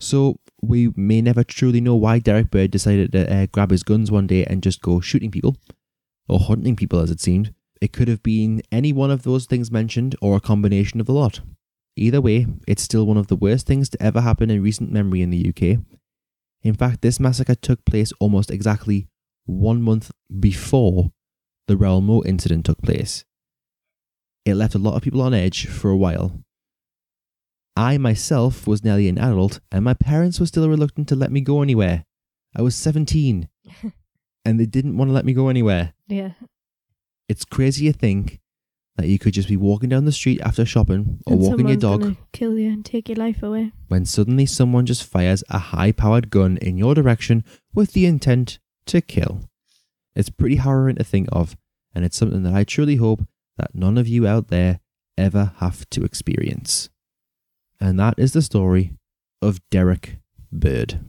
[0.00, 4.10] So we may never truly know why Derek Bird decided to uh, grab his guns
[4.10, 5.56] one day and just go shooting people,
[6.28, 7.54] or hunting people as it seemed.
[7.80, 11.12] It could have been any one of those things mentioned, or a combination of the
[11.12, 11.40] lot.
[11.96, 15.22] Either way, it's still one of the worst things to ever happen in recent memory
[15.22, 15.78] in the UK.
[16.62, 19.06] In fact, this massacre took place almost exactly
[19.44, 20.10] one month
[20.40, 21.12] before
[21.68, 23.24] the Raoul incident took place.
[24.44, 26.42] It left a lot of people on edge for a while.
[27.76, 31.40] I myself was nearly an adult, and my parents were still reluctant to let me
[31.40, 32.04] go anywhere.
[32.56, 33.48] I was 17,
[34.44, 35.94] and they didn't want to let me go anywhere.
[36.08, 36.32] Yeah.
[37.28, 38.40] It's crazy to think
[38.96, 41.76] that you could just be walking down the street after shopping or And walking your
[41.76, 43.72] dog kill you and take your life away.
[43.88, 47.42] when suddenly someone just fires a high powered gun in your direction
[47.74, 49.40] with the intent to kill.
[50.14, 51.56] It's pretty harrowing to think of,
[51.94, 53.26] and it's something that I truly hope
[53.56, 54.78] that none of you out there
[55.18, 56.88] ever have to experience.
[57.80, 58.92] And that is the story
[59.42, 60.18] of Derek
[60.52, 61.00] Bird.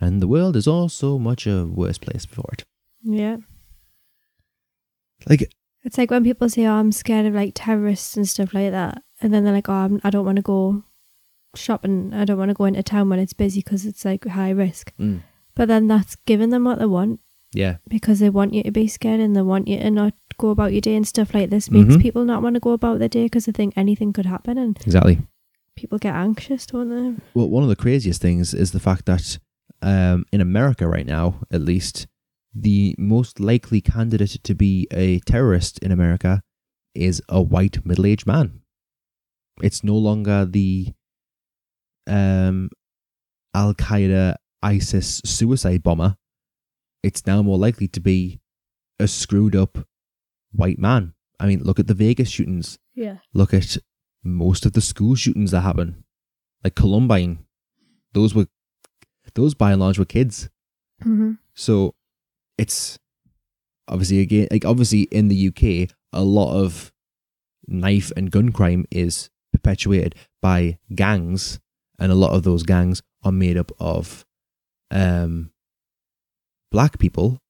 [0.00, 2.64] And the world is also much a worse place for it.
[3.02, 3.38] Yeah.
[5.28, 5.50] Like,
[5.84, 9.02] It's like when people say, "Oh, I'm scared of like terrorists and stuff like that,"
[9.20, 10.84] and then they're like, "Oh, I'm, I don't want to go
[11.54, 12.12] shopping.
[12.14, 14.92] I don't want to go into town when it's busy because it's like high risk."
[14.98, 15.20] mm,
[15.54, 17.20] But then that's giving them what they want
[17.52, 20.50] yeah, because they want you to be scared and they want you to not go
[20.50, 22.02] about your day and stuff like this makes Mhm.
[22.02, 24.78] people not want to go about their day because they think anything could happen and
[24.84, 25.18] exactly.
[25.74, 27.22] people get anxious, don't they?
[27.34, 29.38] Well, one of the craziest things is the fact that
[29.82, 32.06] um, in America right now, at least,
[32.54, 36.42] the most likely candidate to be a terrorist in America
[36.94, 38.60] is a white middle-aged man.
[39.62, 40.92] It's no longer the
[42.06, 42.70] um,
[43.54, 46.16] Al Qaeda ISIS suicide bomber.
[47.02, 48.40] It's now more likely to be
[48.98, 49.78] a screwed up
[50.52, 51.14] white man.
[51.38, 53.18] I mean, look at the Vegas shootings Yeah.
[53.32, 53.76] look at
[54.24, 56.04] most of the school shootings that happen,
[56.64, 57.44] like Columbine.
[58.12, 58.46] Those were,
[59.34, 60.48] those by and large were kids.
[61.02, 61.94] hmm So
[62.56, 62.98] it's
[63.86, 66.92] obviously again, like obviously in the UK, a lot of
[67.66, 71.60] knife and gun crime is perpetuated by gangs,
[71.98, 74.24] and a lot of those gangs are made up of
[74.90, 75.50] um
[76.70, 77.40] black people.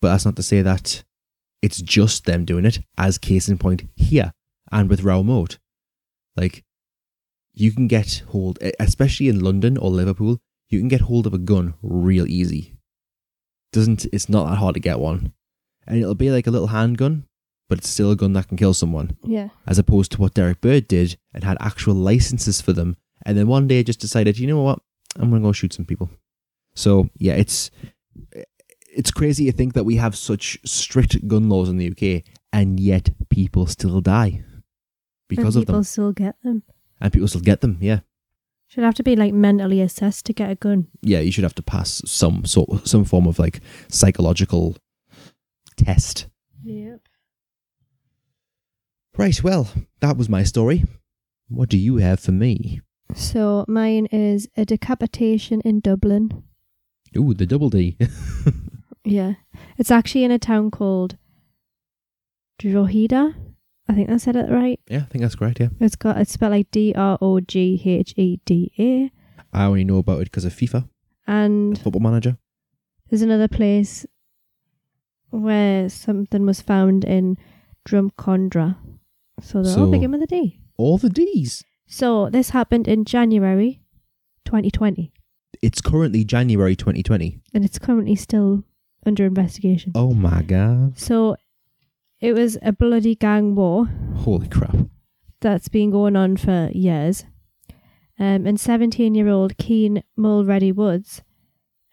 [0.00, 1.04] But that's not to say that
[1.62, 4.32] it's just them doing it, as case in point here
[4.72, 5.58] and with Raoul Moat.
[6.36, 6.64] Like,
[7.52, 11.38] you can get hold, especially in London or Liverpool, you can get hold of a
[11.38, 12.76] gun real easy.
[13.72, 15.32] Doesn't it's not that hard to get one,
[15.86, 17.26] and it'll be like a little handgun,
[17.68, 19.16] but it's still a gun that can kill someone.
[19.22, 19.50] Yeah.
[19.66, 23.46] As opposed to what Derek Bird did and had actual licenses for them, and then
[23.46, 24.80] one day just decided, you know what,
[25.16, 26.10] I'm gonna go shoot some people.
[26.74, 27.70] So yeah, it's
[28.92, 32.80] it's crazy to think that we have such strict gun laws in the UK, and
[32.80, 34.42] yet people still die
[35.28, 36.62] because and of people them, still get them.
[37.00, 37.78] and people still get them.
[37.80, 38.00] Yeah,
[38.70, 40.86] Should have to be like mentally assessed to get a gun.
[41.02, 41.18] yeah.
[41.20, 44.76] You should have to pass some sort, some form of like psychological
[45.76, 46.26] test.
[46.62, 47.00] Yep.
[49.18, 49.42] Right.
[49.42, 49.68] Well,
[50.00, 50.84] that was my story.
[51.48, 52.80] What do you have for me?
[53.14, 56.44] So mine is a decapitation in Dublin.
[57.16, 57.96] Ooh, the double D.
[59.02, 59.34] Yeah.
[59.78, 61.16] It's actually in a town called
[62.58, 63.34] Drogheda.
[63.90, 64.78] I think I said it right.
[64.88, 65.58] yeah, I think that's correct.
[65.60, 69.10] Yeah, It's got it's spelled like D R O G H E D A.
[69.52, 70.88] I only know about it because of FIFA,
[71.26, 72.38] And football manager.
[73.08, 74.06] there's another place
[75.30, 77.36] where something was found in
[77.88, 78.76] Drumcondra.
[79.42, 80.60] So they all So- begin with a D.
[80.76, 81.64] All the D's.
[81.86, 83.80] So this happened in January
[84.44, 85.12] 2020.
[85.62, 87.40] It's currently January 2020.
[87.52, 88.64] And it's currently still
[89.04, 89.92] under investigation.
[89.94, 90.96] Oh my god!
[90.98, 91.36] So
[92.20, 94.76] it was a bloody gang war Holy crap!
[95.40, 97.24] that's been going on for years.
[98.18, 101.22] Um, and 17 year old Keane Mulready Woods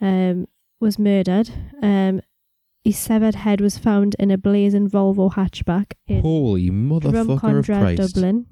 [0.01, 0.47] um,
[0.81, 1.49] was murdered.
[1.81, 2.21] Um,
[2.83, 7.79] his severed head was found in a blazing Volvo hatchback in Holy motherfucker of Drumcondra,
[7.95, 8.13] Christ!
[8.13, 8.45] Dublin.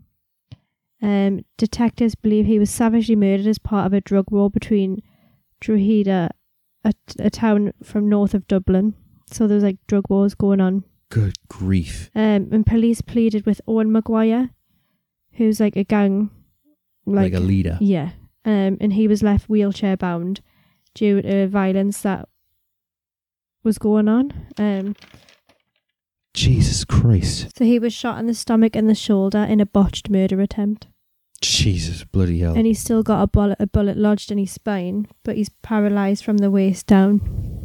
[1.02, 5.02] Um, detectives believe he was savagely murdered as part of a drug war between
[5.60, 6.32] Drogheda,
[6.84, 8.94] a, a town from north of Dublin.
[9.32, 10.84] So there was like drug wars going on.
[11.16, 12.10] Good grief!
[12.14, 14.50] Um, and police pleaded with Owen Maguire,
[15.36, 16.30] who's like a gang,
[17.06, 17.78] Like, like, a leader.
[17.80, 18.10] yeah,
[18.44, 20.42] um, and he was left wheelchair bound
[20.94, 22.28] due to violence that
[23.64, 24.34] was going on.
[24.58, 24.96] Um,
[26.34, 27.56] Jesus Christ.
[27.58, 30.88] so he was shot in the stomach and the shoulder in a botched murder attempt,
[31.40, 32.56] Jesus bloody hell.
[32.58, 36.26] and he's still got a bullet, a bullet lodged in his spine, but he's paralysed
[36.26, 37.65] from the waist down.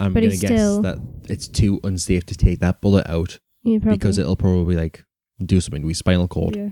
[0.00, 0.98] I'm but gonna he's guess still- that
[1.28, 3.90] it's too unsafe to take that bullet out probably.
[3.92, 5.04] because it'll probably like
[5.44, 6.56] do something to his spinal cord.
[6.56, 6.68] Yeah.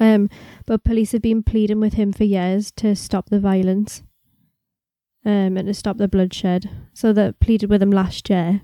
[0.00, 0.28] Um,
[0.66, 4.02] but police have been pleading with him for years to stop the violence,
[5.24, 6.70] um, and to stop the bloodshed.
[6.92, 8.60] So they pleaded with him last year,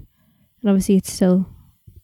[0.63, 1.47] and obviously it's still,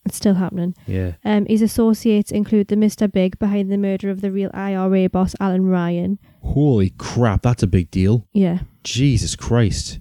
[0.05, 0.75] it's still happening.
[0.87, 1.13] Yeah.
[1.25, 3.11] Um, his associates include the Mr.
[3.11, 6.19] Big behind the murder of the real IRA boss Alan Ryan.
[6.43, 8.27] Holy crap, that's a big deal.
[8.33, 8.61] Yeah.
[8.83, 10.01] Jesus Christ.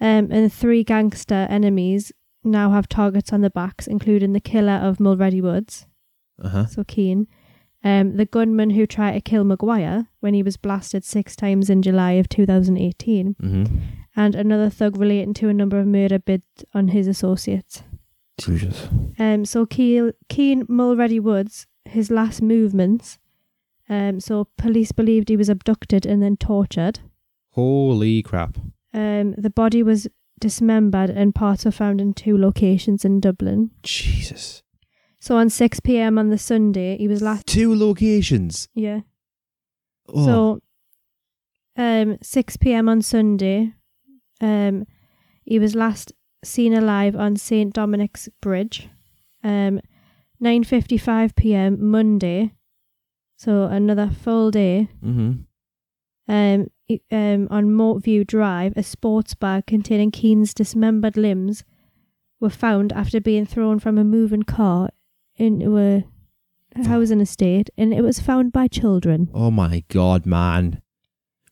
[0.00, 2.10] Um, and three gangster enemies
[2.42, 5.86] now have targets on their backs, including the killer of Mulready Woods,
[6.42, 6.66] Uh huh.
[6.66, 7.26] so Keane,
[7.84, 11.82] um, the gunman who tried to kill Maguire when he was blasted six times in
[11.82, 13.76] July of 2018, Mm-hmm.
[14.16, 17.82] and another thug relating to a number of murder bids on his associates.
[18.38, 18.88] Jesus.
[19.18, 23.18] Um, so Keane, Keane Mulready Woods, his last movements.
[23.88, 27.00] Um, so police believed he was abducted and then tortured.
[27.50, 28.56] Holy crap.
[28.92, 30.08] Um, the body was
[30.40, 33.70] dismembered and parts were found in two locations in Dublin.
[33.82, 34.62] Jesus.
[35.20, 36.18] So on 6 p.m.
[36.18, 37.46] on the Sunday, he was last.
[37.46, 38.68] Two locations.
[38.74, 39.00] Yeah.
[40.08, 40.24] Oh.
[40.24, 40.60] So,
[41.76, 42.88] um, 6 p.m.
[42.88, 43.74] on Sunday,
[44.40, 44.86] um,
[45.44, 46.12] he was last
[46.42, 48.88] seen alive on St Dominic's Bridge.
[49.44, 49.80] Um,
[50.42, 51.90] 9:55 p.m.
[51.90, 52.52] Monday.
[53.36, 54.88] So another full day.
[55.04, 55.42] mm-hmm.
[56.30, 56.70] Um,
[57.10, 61.64] um, on Moatview Drive, a sports bag containing Keane's dismembered limbs
[62.40, 64.90] were found after being thrown from a moving car
[65.36, 66.04] into a
[66.84, 69.28] housing estate, and it was found by children.
[69.34, 70.80] Oh my god, man.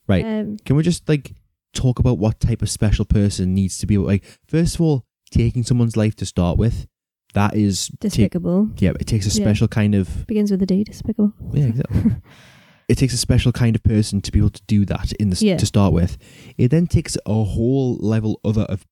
[0.07, 0.24] Right.
[0.24, 1.35] Um, Can we just like
[1.74, 5.62] talk about what type of special person needs to be like first of all, taking
[5.64, 6.87] someone's life to start with,
[7.35, 8.70] that is ta- despicable.
[8.79, 9.45] yeah, it takes a Yeah.
[9.45, 10.85] special kind of Begins with a D.
[10.85, 11.33] Despicable.
[11.53, 12.12] yeah, exactly.
[12.89, 15.36] it takes a special kind of person to be able to do that in the
[15.45, 15.57] Yeah.
[15.59, 16.16] to start with.
[16.57, 18.84] It then takes a whole level other of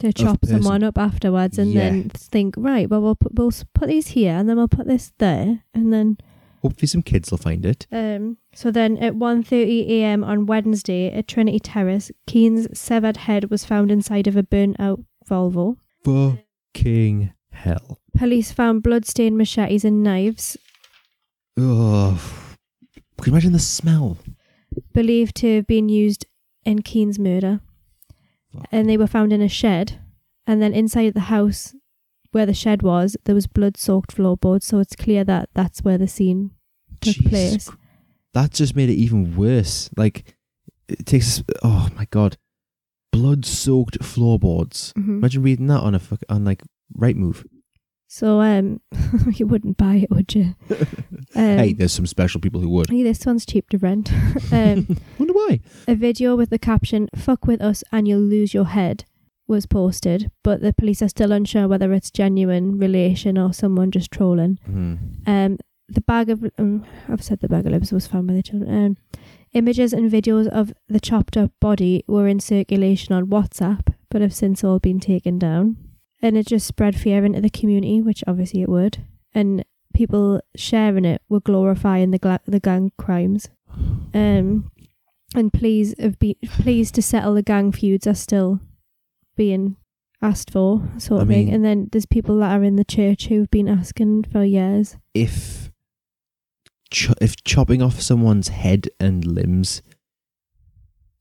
[0.00, 1.90] to chop someone up afterwards and Yeah.
[1.90, 5.12] then think, right, well, we'll put, we'll put these here and then we'll put this
[5.18, 5.64] there.
[5.74, 6.18] And then,
[6.62, 7.86] hopefully some kids will find it.
[7.92, 13.90] um, so then at 1.30am on Wednesday at Trinity Terrace, Keane's severed head was found
[13.90, 15.76] inside of a burnt out Volvo.
[16.04, 17.98] Fucking hell.
[18.16, 20.56] Police found bloodstained machetes and knives,
[21.60, 22.18] Ugh.
[23.22, 24.18] Can you imagine the smell?
[24.92, 26.26] believed to have been used
[26.64, 27.60] in Keane's murder.
[28.70, 30.00] And they were found in a shed.
[30.46, 31.74] And then inside the house
[32.32, 34.66] where the shed was, there was blood soaked floorboards.
[34.66, 36.50] So it's clear that that's where the scene
[37.00, 37.70] took place.
[38.34, 39.90] That just made it even worse.
[39.96, 40.36] Like,
[40.88, 41.42] it takes.
[41.62, 42.36] Oh my god,
[43.12, 44.92] blood-soaked floorboards.
[44.96, 45.18] Mhm.
[45.18, 46.62] Imagine reading that on a on like
[46.96, 47.44] Rightmove.
[48.10, 48.80] So um,
[49.34, 50.54] you wouldn't buy it, would you?
[51.36, 52.88] Um, hey, there's some special people who would.
[52.88, 54.10] hey, this one's cheap to rent.
[54.52, 55.60] um, Wonder why?
[55.86, 59.04] a video with the caption "Fuck with us and you'll lose your head"
[59.46, 64.10] was posted, but the police are still unsure whether it's genuine relation or someone just
[64.10, 64.58] trolling.
[64.68, 64.98] Mhm.
[65.28, 68.42] Um, the bag of um, I've said the bag of limbs was found by the
[68.42, 68.74] children.
[68.86, 68.96] Um,
[69.52, 74.34] images and videos of the chopped up body were in circulation on WhatsApp, but have
[74.34, 75.76] since all been taken down.
[76.20, 79.04] And it just spread fear into the community, which obviously it would.
[79.34, 79.64] And
[79.94, 83.48] people sharing it were glorifying the gla- the gang crimes.
[84.14, 84.70] Um,
[85.34, 88.60] and pleas have been pleas to settle the gang feuds are still
[89.36, 89.76] being
[90.20, 91.50] asked for, sort I of thing.
[91.50, 94.96] And then there's people that are in the church who've been asking for years.
[95.14, 95.70] If
[96.90, 99.82] cho- if chopping off someone's head and limbs,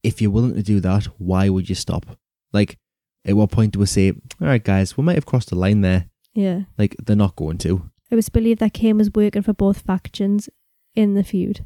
[0.04, 2.18] if you're willing to do that, why would you stop?
[2.54, 2.78] Like,
[3.26, 5.82] at what point do we say, "All right, guys, we might have crossed the line
[5.82, 6.09] there"?
[6.34, 6.61] Yeah.
[6.78, 7.89] Like, they're not going to.
[8.09, 10.49] It was believed that Kane was working for both factions
[10.95, 11.65] in the feud.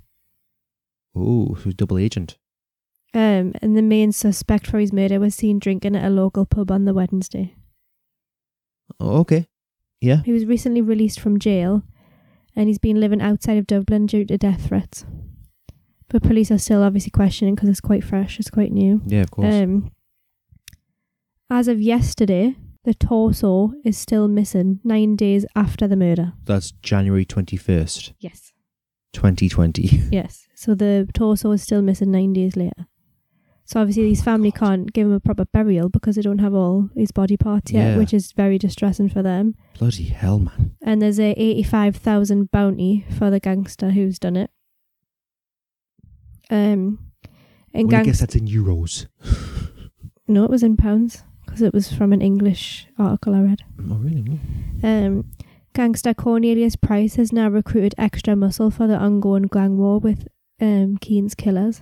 [1.16, 2.38] Oh, who's double agent?
[3.14, 6.72] Um, and the main suspect for his murder was seen drinking at a local pub
[6.72, 7.56] on the Wednesday.
[9.00, 9.48] Oh, okay.
[10.00, 10.24] Yeah.
[10.24, 11.84] He was recently released from jail
[12.56, 15.06] and he's been living outside of Dublin due to death threats.
[16.10, 19.02] But police are still obviously questioning because it's quite fresh, it's quite new.
[19.06, 19.54] Yeah, of course.
[19.54, 19.92] Um,
[21.52, 26.34] as of yesterday, the torso is still missing nine days after the murder.
[26.46, 28.52] That's January 21st, Yes.
[29.14, 30.02] 2020.
[30.12, 30.48] Yes.
[30.56, 32.88] So the torso is still missing nine days later.
[33.66, 36.90] So obviously his family can't give him a proper burial because they don't have all
[36.96, 37.98] his body parts yet, Yeah.
[37.98, 39.56] which is very distressing for them.
[39.78, 40.76] Bloody hell, man.
[40.82, 44.50] And there's a eighty five thousand bounty for the gangster who's done it.
[46.50, 47.00] Um,
[47.74, 49.08] and Well, I guess that's in euros.
[50.28, 53.62] No, it was in pounds because it was from an English article I read.
[53.78, 54.40] Oh, really?
[54.84, 55.26] Um,
[55.74, 60.30] gangster Cornelius Price has now recruited extra muscle for the ongoing gang war with
[60.62, 61.82] um, Keane's killers.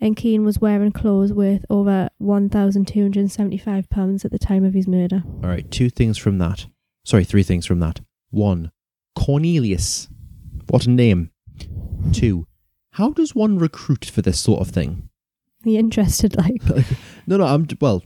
[0.00, 5.22] And Keane was wearing clothes worth over £1,275 at the time of his murder.
[5.40, 6.66] All right, two things from that.
[7.04, 8.00] Sorry, three things from that.
[8.30, 8.72] One,
[9.14, 10.08] Cornelius.
[10.68, 11.30] What a name.
[12.12, 12.48] Two,
[12.92, 15.10] how does one recruit for this sort of thing?
[15.62, 16.60] He interested, like,
[17.26, 18.02] No, no, I'm well,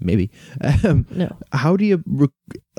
[0.00, 0.30] maybe.
[0.84, 1.34] Um, no.
[1.52, 2.30] how do you rec-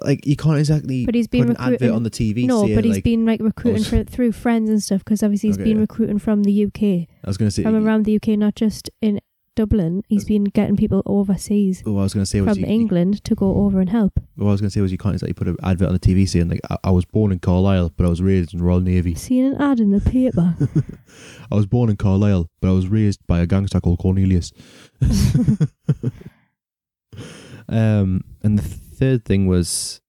[0.04, 0.26] like?
[0.26, 2.46] You can't exactly But he's been put an advert recruiting- on the TV.
[2.46, 5.24] No, saying, but he's like, been like recruiting oh, for, through friends and stuff because
[5.24, 5.82] obviously he's Okay, been yeah.
[5.82, 6.84] recruiting from the UK,
[7.24, 7.64] I was going to say.
[7.64, 9.20] from around the UK, not just in
[9.56, 10.04] Dublin.
[10.08, 13.36] He's been getting people overseas What I was going to say from you, England to
[13.36, 14.18] go over and help.
[14.36, 16.00] What I was going to say was you can't exactly put an advert on the
[16.00, 18.80] TV saying like I, I was born in Carlisle, but I was raised in Royal
[18.80, 19.16] Navy.
[19.16, 20.56] Seen an ad in the paper.
[21.52, 24.54] I was born in Carlisle, but I was raised by a gangster called Cornelius.
[27.70, 30.02] um, and the third thing was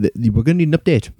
[0.00, 1.10] th- we're going to need an update.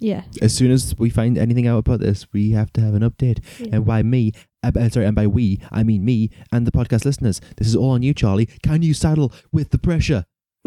[0.00, 0.22] yeah.
[0.40, 3.38] As soon as we find anything out about this, we have to have an update.
[3.60, 3.76] yeah.
[3.76, 4.32] And by me,
[4.64, 7.40] uh, uh, sorry, and by we, I mean me and the podcast listeners.
[7.56, 8.46] This is all on you, Charlie.
[8.62, 10.24] Can you saddle with the pressure?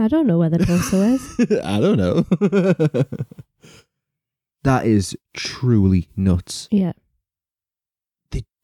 [0.00, 1.60] I don't know where the torso is.
[1.64, 2.24] I don't know.
[4.62, 6.68] that is truly nuts.
[6.70, 6.92] Yeah.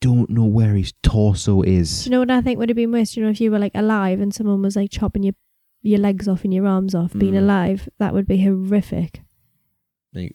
[0.05, 2.05] They don't know where his torso Do is.
[2.05, 3.16] you know what I think would have been worse?
[3.16, 5.32] You know, if you were like alive and someone was like chopping your
[5.80, 7.38] your legs off and your arms off, being Mm.
[7.38, 9.22] alive, that would be horrific.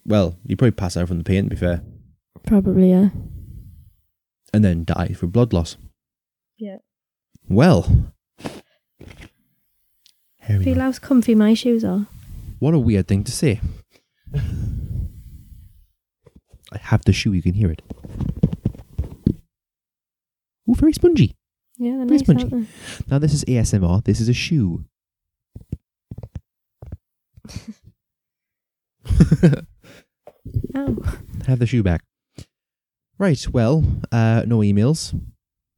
[0.06, 1.82] Well, you'd probably pass out from the pain, to be fair,
[2.44, 3.10] Probably, yeah.
[4.54, 5.78] and then die from blood loss.
[6.58, 6.78] Yeah.
[7.48, 8.12] Well,
[10.42, 10.82] here we Feel go.
[10.82, 12.08] how comfy my shoes are.
[12.60, 13.62] What a weird thing to say.
[14.36, 14.40] I
[16.80, 17.82] have the shoe, you can hear it.
[20.70, 21.36] Ooh, very spongy.
[21.78, 22.50] Yeah, they're Very nice, spongy.
[22.54, 22.68] aren't?
[23.10, 24.04] Now, this is ASMR.
[24.04, 24.86] This is a shoe.
[30.76, 30.98] Oh,
[31.48, 32.02] have the shoe back.
[33.18, 35.20] Right, well, uh, no emails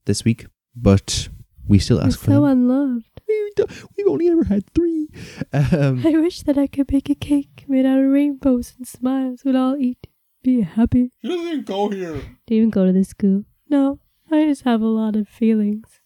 [0.06, 1.28] this week, but
[1.68, 2.44] we still I'm ask for so them.
[2.70, 3.22] unloved.
[3.28, 5.10] We don't- We've only ever had three.
[5.52, 9.42] Um, I wish that I could make a cake made out of rainbows and smiles.
[9.44, 10.08] We'll all eat,
[10.44, 11.12] be happy.
[11.22, 12.22] she doesn't go here.
[12.48, 13.44] Do you even go to the school?
[13.70, 14.00] No,
[14.32, 16.00] I just have a lot of feelings.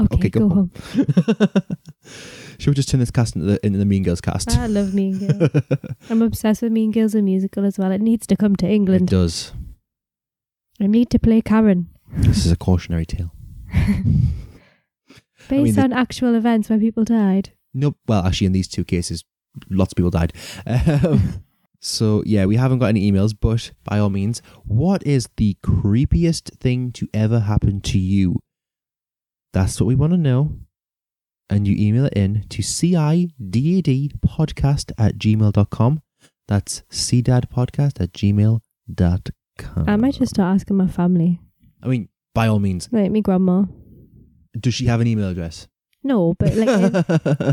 [0.00, 0.70] Okay, Okay, go go, home.
[2.58, 4.56] Should we just turn this cast into the, into the Mean Girls cast?
[4.56, 5.50] I love Mean Girls.
[6.10, 7.90] I'm obsessed with Mean Girls, the musical as well.
[7.90, 9.10] It needs to come to England.
[9.10, 9.26] it England.
[9.28, 9.52] does.
[10.80, 11.88] I need to play Karen.
[12.16, 13.32] This is a cautionary tale.
[15.48, 17.52] Based the- on actual events where people died.
[17.74, 17.96] Nope.
[18.06, 19.24] Well, actually, in these two cases,
[19.70, 20.32] lots of people died.
[20.66, 21.42] Um,
[21.84, 26.56] so, yeah, we haven't got any emails, but by all means, what is the creepiest
[26.58, 28.36] thing to ever happen to you?
[29.52, 30.56] That's what we want to know.
[31.50, 33.32] And you email it in to cidadpodcast
[34.98, 36.02] at gmail.com.
[36.48, 39.84] That's cidadpodcast at gmail.com.
[39.86, 41.40] I might just start asking my family.
[41.82, 43.64] I mean, by all means, Like me grandma.
[44.58, 45.68] does she have an email address?
[46.04, 46.92] No, but like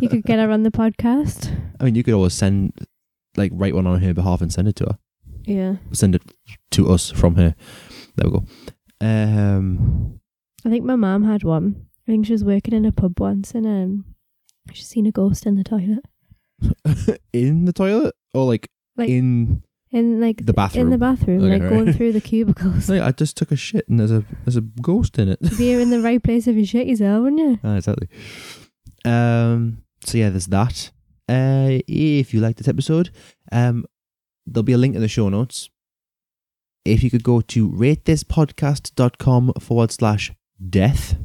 [0.02, 1.52] you could get her on the podcast.
[1.80, 2.74] I mean, you could always send,
[3.40, 4.98] like, write one on her behalf and send it to her.
[5.46, 5.76] Yeah.
[5.94, 6.22] Send it
[6.72, 7.56] to us from her.
[8.16, 8.46] There we go.
[9.02, 10.20] Um,
[10.66, 11.88] I think my mum had one.
[12.08, 14.06] I think she was working in a pub once and um
[14.74, 16.04] she seen a ghost in the toilet.
[17.34, 20.88] in the toilet or like, Like- in In like the bathroom.
[20.88, 21.70] in the bathroom, Okay, like right.
[21.70, 22.90] going through the cubicles.
[22.90, 25.40] Like, I just took a shit and there's a there's a ghost in it.
[25.42, 27.60] You'd be in the right place if you shit yourself, wouldn't you?
[27.64, 28.08] ah, exactly.
[29.06, 29.84] Um.
[30.06, 30.92] So yeah, there's that.
[31.30, 33.12] Uh, if you like this episode,
[33.52, 33.86] um,
[34.48, 35.70] there'll be a link in the show notes.
[36.84, 40.34] If you could go to ratethispodcast.com forward slash
[40.70, 41.18] death,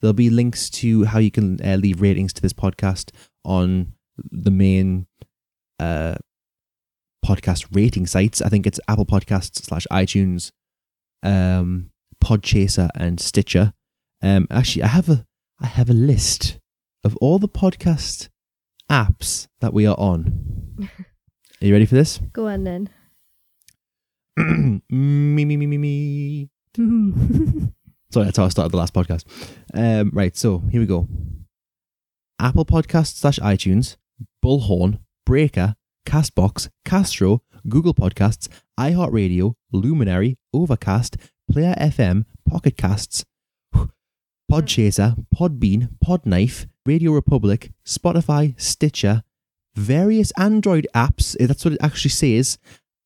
[0.00, 3.10] there'll be links to how you can uh, leave ratings to this podcast
[3.44, 5.08] on the main
[5.80, 6.14] uh,
[7.24, 8.40] podcast rating sites.
[8.40, 10.52] I think it's Apple Podcasts slash iTunes,
[11.24, 11.90] um,
[12.22, 13.72] Podchaser, and Stitcher.
[14.22, 15.26] Um, actually, I have a
[15.60, 16.60] I have a list
[17.02, 18.28] of all the podcast
[18.90, 20.78] apps that we are on.
[21.62, 22.18] Are you ready for this?
[22.32, 22.90] Go on then.
[24.90, 26.50] me me me me me.
[28.10, 29.24] Sorry, that's how I started the last podcast.
[29.74, 31.08] Um, right, so here we go.
[32.38, 33.96] Apple Podcasts slash iTunes,
[34.44, 35.74] Bullhorn, Breaker,
[36.06, 41.16] Castbox, Castro, Google Podcasts, iHeartRadio, Luminary, Overcast,
[41.50, 43.24] Player FM, Pocket Casts,
[44.52, 49.22] Podchaser, Podbean, Podknife, Radio Republic, Spotify, Stitcher,
[49.74, 52.58] various Android apps, eh, that's what it actually says,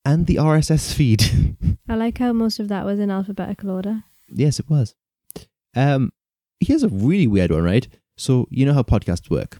[0.05, 1.57] and the RSS feed.
[1.89, 4.05] I like how most of that was in alphabetical order.
[4.29, 4.95] yes, it was.
[5.75, 6.13] Um,
[6.61, 7.87] here's a really weird one, right?
[8.17, 9.59] So you know how podcasts work.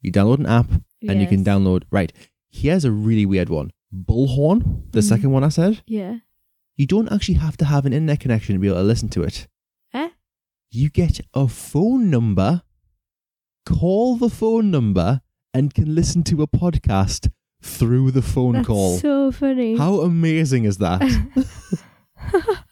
[0.00, 0.70] You download an app
[1.06, 1.84] and you can download.
[1.90, 2.12] Right.
[2.50, 3.70] Here's a really weird one.
[3.94, 5.08] Bullhorn, the Mhm.
[5.08, 5.82] second one I said.
[5.86, 6.18] Yeah.
[6.76, 9.22] You don't actually have to have an internet connection to be able to listen to
[9.22, 9.46] it.
[9.94, 10.08] Eh?
[10.70, 12.62] You get a phone number,
[13.66, 15.20] call the phone number,
[15.54, 17.30] and can listen to a podcast
[17.62, 18.98] through the phone That's call.
[18.98, 19.76] so funny.
[19.76, 21.02] How amazing is that?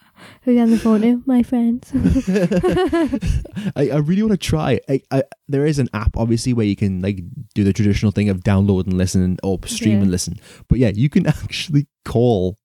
[0.43, 1.23] Who you on the phone to?
[1.27, 1.91] My friends.
[3.77, 4.81] I, I really want to try.
[4.89, 7.21] I, I, there is an app, obviously, where you can like
[7.55, 10.03] do the traditional thing of download and listen or stream Yeah.
[10.03, 10.41] and listen.
[10.69, 12.57] But yeah, you can actually call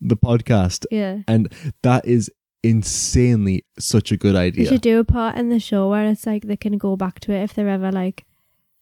[0.00, 1.18] the podcast, yeah.
[1.28, 1.52] and
[1.82, 2.30] that is
[2.62, 4.66] insanely such a good idea.
[4.66, 7.32] should do a part in the show where it's like they can go back to
[7.32, 8.24] it if they're ever like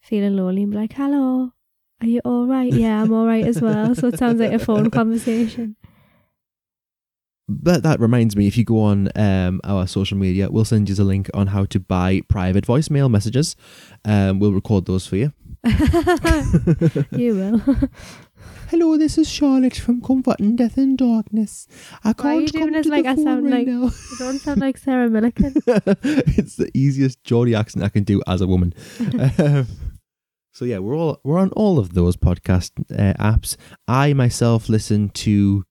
[0.01, 1.53] feeling lonely and be like, Hello,
[2.01, 2.73] are you all right?
[2.73, 3.95] Yeah, I'm all right as well.
[3.95, 5.77] So it sounds like a phone conversation.
[7.49, 10.95] But that reminds me, if you go on um, our social media, we'll send you
[10.95, 13.57] the link on how to buy private voicemail messages.
[14.05, 15.33] Um, we'll record those for you.
[17.11, 17.63] you will.
[18.71, 21.67] Hello, this is Charlotte from Comfort and Death and Darkness.
[22.05, 23.85] I Why are you can't doing this like I sound right like- now.
[23.85, 25.55] You don't sound like Sarah Millican.
[26.39, 28.75] it's the easiest Geordie accent I can do as a woman.
[29.39, 29.67] um,
[30.53, 33.57] so yeah, we're all we're on all of those podcast uh, apps.
[33.87, 35.65] I myself listen to.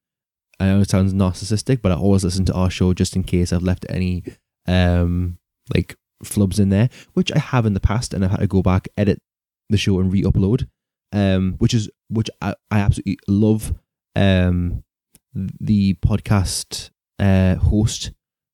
[0.59, 3.53] I know it sounds narcissistic, but I always listen to our show just in case
[3.53, 4.23] I've left any
[4.67, 5.37] um
[5.75, 8.63] like flubs in there, which I have in the past, and I've had to go
[8.63, 9.19] back edit
[9.69, 10.67] the show and re-upload.
[11.11, 13.73] Um, which is which I, I absolutely love.
[14.15, 14.83] Um,
[15.33, 16.89] the podcast
[17.19, 18.11] uh host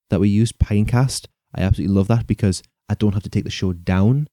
[0.09, 1.27] that we use, Pinecast.
[1.55, 4.27] I absolutely love that because I don't have to take the show down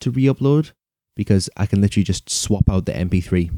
[0.00, 0.72] to re-upload
[1.16, 3.50] because I can literally just swap out the MP3,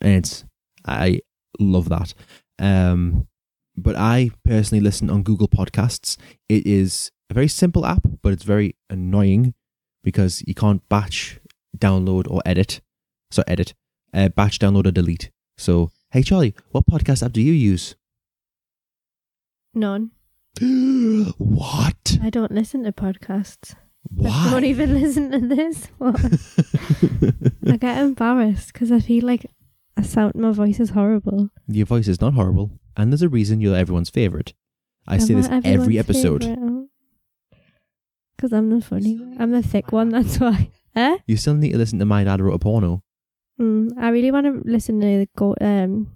[0.00, 0.44] and it's
[0.84, 1.20] I
[1.58, 2.14] love that.
[2.58, 3.28] Um,
[3.76, 6.16] but I personally listen on Google Podcasts.
[6.48, 9.54] It is a very simple app, but it's very annoying
[10.02, 11.40] because you can't batch
[11.76, 12.80] download or edit.
[13.30, 13.74] So edit,
[14.14, 15.30] uh, batch download or delete.
[15.56, 17.96] So hey Charlie, what podcast app do you use?
[19.74, 20.10] None.
[21.38, 22.18] what?
[22.22, 23.74] I don't listen to podcasts.
[23.74, 24.50] I Why?
[24.50, 26.38] don't even listen to this one.
[27.68, 29.46] I get embarrassed because I feel like
[29.96, 31.50] I sound my voice is horrible.
[31.66, 34.54] Your voice is not horrible, and there's a reason you're everyone's favorite.
[35.08, 36.40] I say this every episode.
[38.36, 39.20] Because I'm the funny.
[39.38, 40.70] I'm the thick one, that's why.
[40.94, 41.18] Eh?
[41.26, 43.02] You still need to listen to My Dad Wrote a Porno.
[43.60, 46.12] Mm, I really want to listen to the, go- um,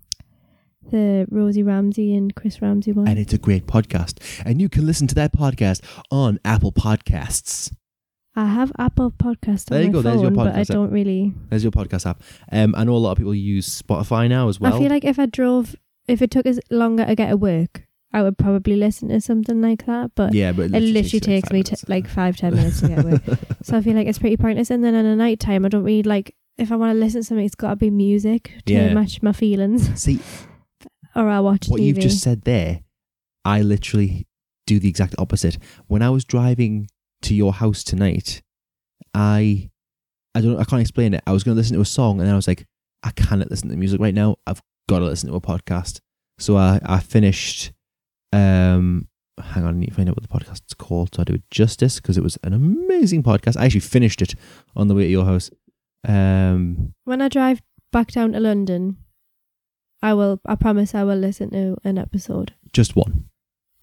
[0.91, 3.09] the Rosie Ramsey and Chris Ramsey one.
[3.09, 4.19] and it's a great podcast.
[4.45, 7.73] And you can listen to that podcast on Apple Podcasts.
[8.37, 10.67] I have Apple Podcast on There you go, phone, there's your podcast but I app.
[10.69, 11.35] don't really.
[11.49, 12.23] There's your podcast app.
[12.53, 14.75] Um, I know a lot of people use Spotify now as well.
[14.75, 15.75] I feel like if I drove,
[16.07, 19.61] if it took us longer to get to work, I would probably listen to something
[19.61, 20.13] like that.
[20.15, 23.05] But yeah, but it literally takes like me t- like five ten minutes to get
[23.05, 23.23] work.
[23.63, 24.71] so I feel like it's pretty pointless.
[24.71, 26.35] And then in the night time, I don't really like.
[26.61, 28.93] If I want to listen to something, it's got to be music to Yeah.
[28.95, 30.21] match my feelings, See
[31.17, 31.87] or I watch what TV.
[31.87, 32.81] you've just said there.
[33.45, 34.27] I literally
[34.67, 35.57] do the exact opposite.
[35.87, 36.89] When I was driving
[37.23, 38.43] to your house tonight,
[39.15, 39.71] I,
[40.35, 41.23] I don't, I can't explain it.
[41.27, 42.67] I was going to listen to a song, and then I was like,
[43.03, 44.37] I cannot listen to music right now.
[44.47, 46.01] I've got to listen to a podcast.
[46.39, 47.73] So I, I finished.
[48.33, 49.09] Um,
[49.43, 51.43] hang on, I need to find out what the podcast's called so I do it
[51.51, 53.57] justice because it was an amazing podcast.
[53.57, 54.35] I actually finished it
[54.77, 55.51] on the way to your house.
[56.07, 58.97] Um, when I drive back down to London,
[60.03, 60.41] I will.
[60.47, 62.55] I promise I will listen to an episode.
[62.73, 63.27] just one.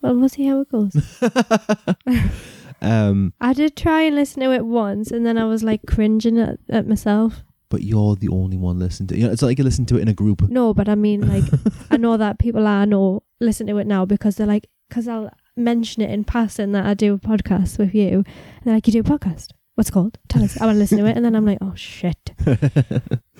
[0.01, 0.95] Well, we'll see how it goes.
[2.81, 6.39] um, I did try and listen to it once, and then I was like cringing
[6.39, 7.43] at, at myself.
[7.69, 9.15] but you're the only one listening to.
[9.15, 9.19] it.
[9.19, 10.41] You know, it's not like you listen to it in a group.
[10.49, 11.43] No, but I mean, like,
[11.91, 15.31] I know that people I know listen to it now because they're like, because I'll
[15.55, 18.17] mention it in passing that I do a podcast with you.
[18.19, 18.25] And
[18.63, 19.49] they're like, you do a podcast?
[19.77, 20.17] What's it called?
[20.27, 20.59] Tell us.
[20.59, 21.15] I want to listen to it.
[21.15, 22.33] And then I'm like, oh shit.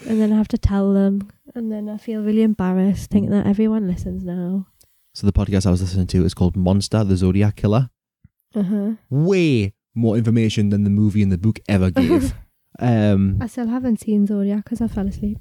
[0.07, 1.31] And then I have to tell them.
[1.55, 4.67] And then I feel really embarrassed thinking that everyone listens now.
[5.15, 7.89] so the podcast I was listening to is called Monster: The Zodiac Killer.
[8.53, 8.91] Uh huh.
[9.09, 12.35] Way more information than the movie and the book ever gave.
[12.79, 15.39] um, I still haven't seen Zodiac because I fell asleep.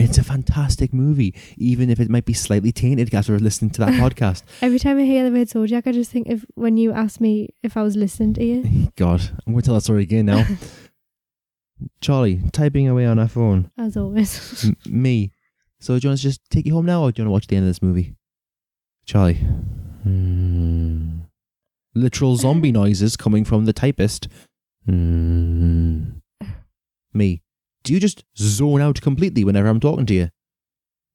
[0.00, 3.92] It's a fantastic movie, even if it might be slightly tainted after listening to that
[4.02, 4.42] podcast.
[4.62, 7.48] Every time I hear the word Zodiac, I just think if when you asked me
[7.62, 10.44] if I was listening to you, God, I'm going to tell that story again now.
[12.00, 13.70] Charlie, typing away on our phone.
[13.78, 14.64] as always.
[14.64, 15.32] M- me.
[15.80, 17.32] So do you want to just take you home now, or do you want to
[17.32, 18.14] watch the end of this movie?
[19.06, 19.34] Charlie.
[20.02, 21.18] Hmm.
[21.94, 24.26] Literal zombie noises coming from the typist.
[24.86, 26.04] Hmm.
[27.14, 27.42] Me.
[27.88, 30.28] Do you just zone out completely whenever I'm talking to you?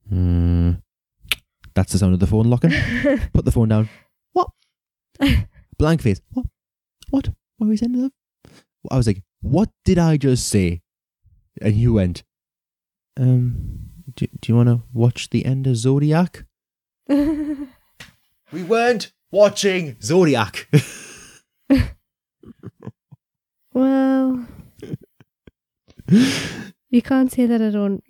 [0.10, 0.72] Hmm.
[1.76, 2.72] That's the sound of the phone locking.
[3.34, 3.90] Put the phone down.
[4.32, 4.50] What?
[5.78, 6.20] Blank face.
[6.32, 6.48] What?
[7.12, 7.28] What?
[7.58, 8.12] What were we saying?
[8.90, 10.82] I was like, what did I just say?
[11.62, 12.24] And you went,
[13.20, 16.44] um, do, do you want to watch the end of Zodiac?
[18.52, 20.68] We weren't watching Zodiac.
[23.74, 24.48] well,
[26.08, 28.04] you can't say that I don't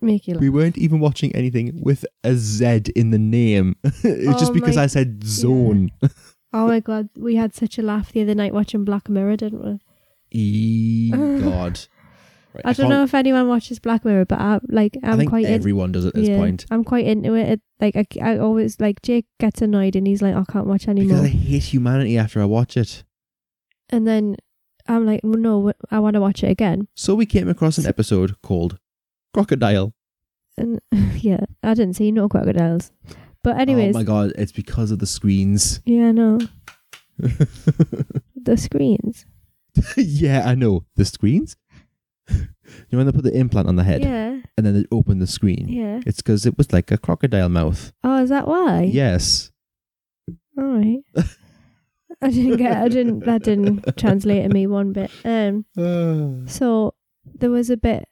[0.00, 0.40] make you laugh.
[0.40, 3.76] we weren't even watching anything with a Z in the name.
[3.84, 5.90] it's oh just Oh because my- I said zone.
[6.50, 9.62] Oh my god, we had such a laugh the other night watching Black Mirror, didn't
[9.62, 9.78] we?
[10.30, 11.10] E
[11.42, 11.78] God.
[12.54, 15.28] Right, I don't know if anyone watches Black Mirror, but I like I'm I think
[15.28, 16.64] quite in- everyone does at this point.
[16.70, 17.48] I'm quite into it.
[17.50, 20.66] it like I, I always like Jake gets annoyed and he's like, oh, I can't
[20.66, 21.24] watch Because anymore.
[21.24, 23.04] I hate humanity after I watch it.
[23.90, 24.36] and then
[24.88, 26.88] I'm like, no, I want to watch it again.
[26.96, 28.78] So we came across an episode called
[29.34, 29.92] Crocodile.
[30.56, 30.80] And
[31.16, 32.90] yeah, I didn't see no crocodiles.
[33.44, 35.80] But anyways, Oh my god, it's because of the screens.
[35.86, 36.40] yeah, I know.
[38.36, 39.26] the screens.
[39.96, 40.84] yeah, I know.
[40.96, 41.56] The screens?
[42.30, 42.36] you
[42.92, 45.26] know when they put the implant on the head Yeah, and then they open the
[45.26, 45.68] screen?
[45.68, 46.00] yeah.
[46.06, 47.92] It's because it was like a crocodile mouth.
[48.04, 48.82] Oh, is that why?
[48.82, 49.50] Yes.
[50.58, 50.98] All right.
[52.22, 52.76] I didn't get.
[52.76, 53.20] I didn't.
[53.20, 55.10] That didn't translate to me one bit.
[55.24, 55.64] Um.
[56.48, 56.94] So
[57.24, 58.08] there was a bit.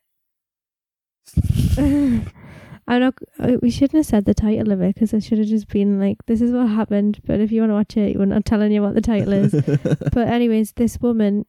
[1.79, 3.15] I'm not.
[3.41, 5.99] uh, We shouldn't have said the title of it because it should have just been
[5.99, 8.71] like, "This is what happened." But if you want to watch it, we're not telling
[8.71, 9.53] you what the title is.
[10.13, 11.47] but anyways, this woman.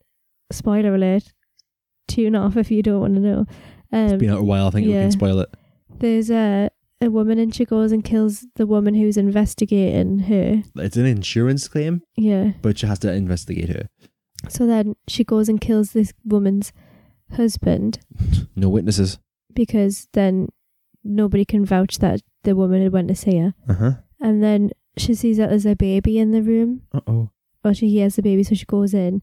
[0.51, 1.33] Spoiler alert.
[2.07, 3.45] Tune off if you don't want to know.
[3.91, 4.67] Um, it's been out a while.
[4.67, 5.49] I think we can spoil it.
[5.99, 6.69] there's a
[7.01, 10.63] a woman and she goes and kills the woman who's investigating her.
[10.77, 12.53] It's an insurance claim, Yeah.
[12.61, 13.87] but she has to investigate her.
[14.49, 16.71] So then she goes and kills this woman's
[17.33, 17.99] husband
[18.55, 19.19] No witnesses.
[19.53, 20.49] because then
[21.03, 23.53] nobody can vouch that the woman had went to see her.
[23.67, 23.91] Uh huh.
[24.19, 27.29] And then she sees that there's a baby in the room, Uh oh.
[27.63, 29.21] or she hears the baby, so she goes in.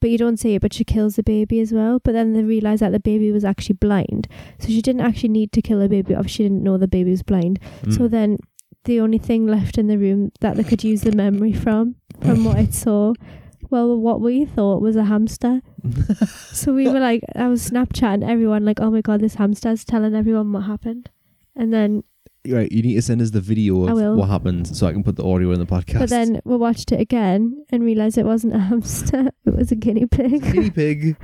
[0.00, 2.00] But you don't see it, but she kills the baby as well.
[2.02, 4.28] But then they realise that the baby was actually blind.
[4.58, 6.28] So she didn't actually need to kill the baby off.
[6.28, 7.60] She didn't know the baby was blind.
[7.82, 7.96] Mm.
[7.96, 8.38] So then
[8.84, 12.44] the only thing left in the room that they could use the memory from, from
[12.44, 13.12] what it saw,
[13.70, 15.60] well, what we thought was a hamster.
[16.52, 20.14] So we were like, I was Snapchatting everyone, like, oh my god, this hamster's telling
[20.14, 21.10] everyone what happened.
[21.54, 22.02] And then,
[22.50, 24.16] right, you need to send us the video of will.
[24.16, 25.98] what happened so I can put the audio in the podcast.
[25.98, 29.76] but then we watched it again and realised it wasn't a hamster, it was a
[29.76, 30.42] guinea pig.
[30.42, 31.16] guinea pig.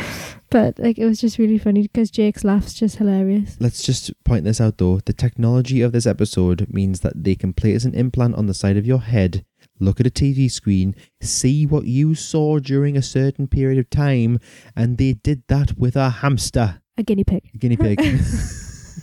[0.50, 3.56] but like, it was just really funny because Jake's laugh's just hilarious.
[3.60, 5.00] Let's just point this out though.
[5.04, 8.76] The technology of this episode means that they can place an implant on the side
[8.76, 9.44] of your head,
[9.78, 14.38] look at a TV screen, see what you saw during a certain period of time,
[14.76, 17.48] and they did that with a hamster, A guinea pig.
[17.54, 18.00] a guinea pig.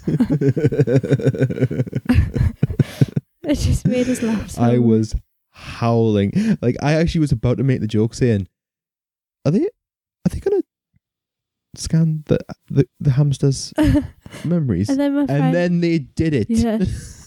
[3.44, 4.52] It just made us laugh.
[4.52, 4.86] So I much.
[4.86, 5.16] was
[5.52, 6.58] howling.
[6.62, 8.48] Like I actually was about to make the joke saying,
[9.46, 9.64] "Are they?
[9.64, 10.64] Are they gonna
[11.76, 12.40] scan the
[12.70, 13.74] the, the hamster's
[14.44, 15.46] memories?" and then my friend.
[15.46, 16.50] And then they did it.
[16.50, 16.76] Yeah.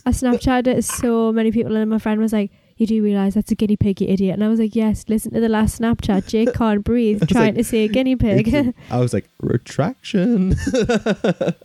[0.06, 2.50] I Snapchatted it so many people, and my friend was like,
[2.80, 5.32] "You do realize that's a guinea pig, you idiot?" And I was like, "Yes, listen
[5.34, 6.26] to the last Snapchat.
[6.26, 8.48] Jake can't breathe, trying like, to say a guinea pig.
[8.48, 10.52] It's a- I was like, retraction.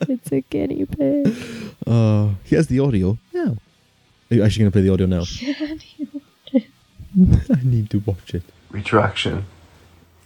[0.09, 1.33] it's a guinea pig."
[1.87, 3.17] oh, here's the audio.
[3.33, 3.57] No.
[4.29, 5.23] Are you actually going to play the audio now?
[7.53, 8.43] I need to watch it.
[8.69, 9.45] Retraction.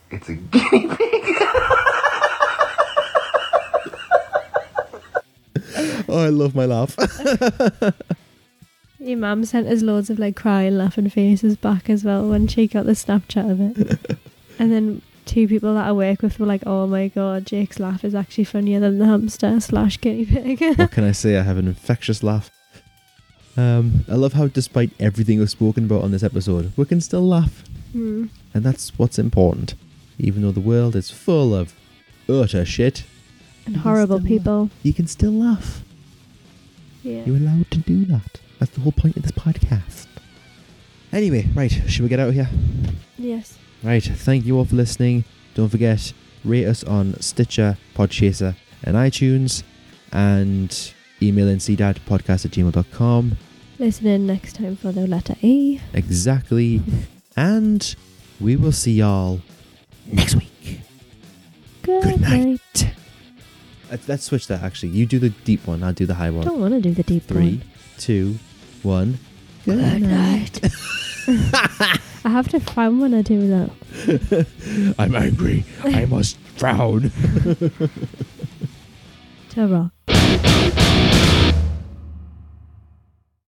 [0.09, 1.35] It's a guinea pig.
[6.11, 6.97] Oh, I love my laugh.
[8.99, 12.67] Your mum sent us loads of like crying, laughing faces back as well when she
[12.67, 14.17] got the Snapchat of it.
[14.59, 18.03] and then two people that I work with were like, "Oh my god, Jake's laugh
[18.03, 21.37] is actually funnier than the hamster slash guinea pig." what can I say?
[21.37, 22.51] I have an infectious laugh.
[23.55, 27.25] Um, I love how, despite everything we've spoken about on this episode, we can still
[27.27, 27.63] laugh.
[27.93, 28.25] Hmm.
[28.53, 29.75] And that's what's important.
[30.17, 31.73] Even though the world is full of
[32.27, 33.03] utter shit,
[33.65, 34.69] And horrible still people.
[34.83, 35.83] you can still laugh.
[37.03, 37.23] Yeah.
[37.25, 38.39] You're allowed to do that.
[38.59, 40.07] That's the whole point of this podcast.
[41.11, 42.49] Anyway, right, should we get out of here?
[43.17, 43.57] Yes.
[43.81, 45.23] Right, thank you all for listening.
[45.55, 49.63] Don't forget, rate us on Stitcher, Podchaser, and iTunes,
[50.11, 53.37] and email ncdadpodcast at gmail.com.
[53.79, 55.79] Listen in next time for the letter E.
[55.93, 56.81] Exactly.
[57.37, 57.95] and
[58.39, 59.41] we will see y'all
[60.11, 60.81] next week.
[61.83, 62.45] Good, Good night.
[62.45, 62.93] night.
[63.89, 64.89] Let's, let's switch that actually.
[64.89, 66.43] You do the deep one, I'll do the high one.
[66.43, 67.61] I don't want to do the deep Three, one.
[67.97, 68.35] two,
[68.83, 69.19] one.
[69.65, 70.59] Good night.
[72.25, 73.69] I have to frown when I do that.
[74.99, 75.63] I'm angry.
[75.83, 77.11] I must frown.
[79.49, 79.89] Ta-ra.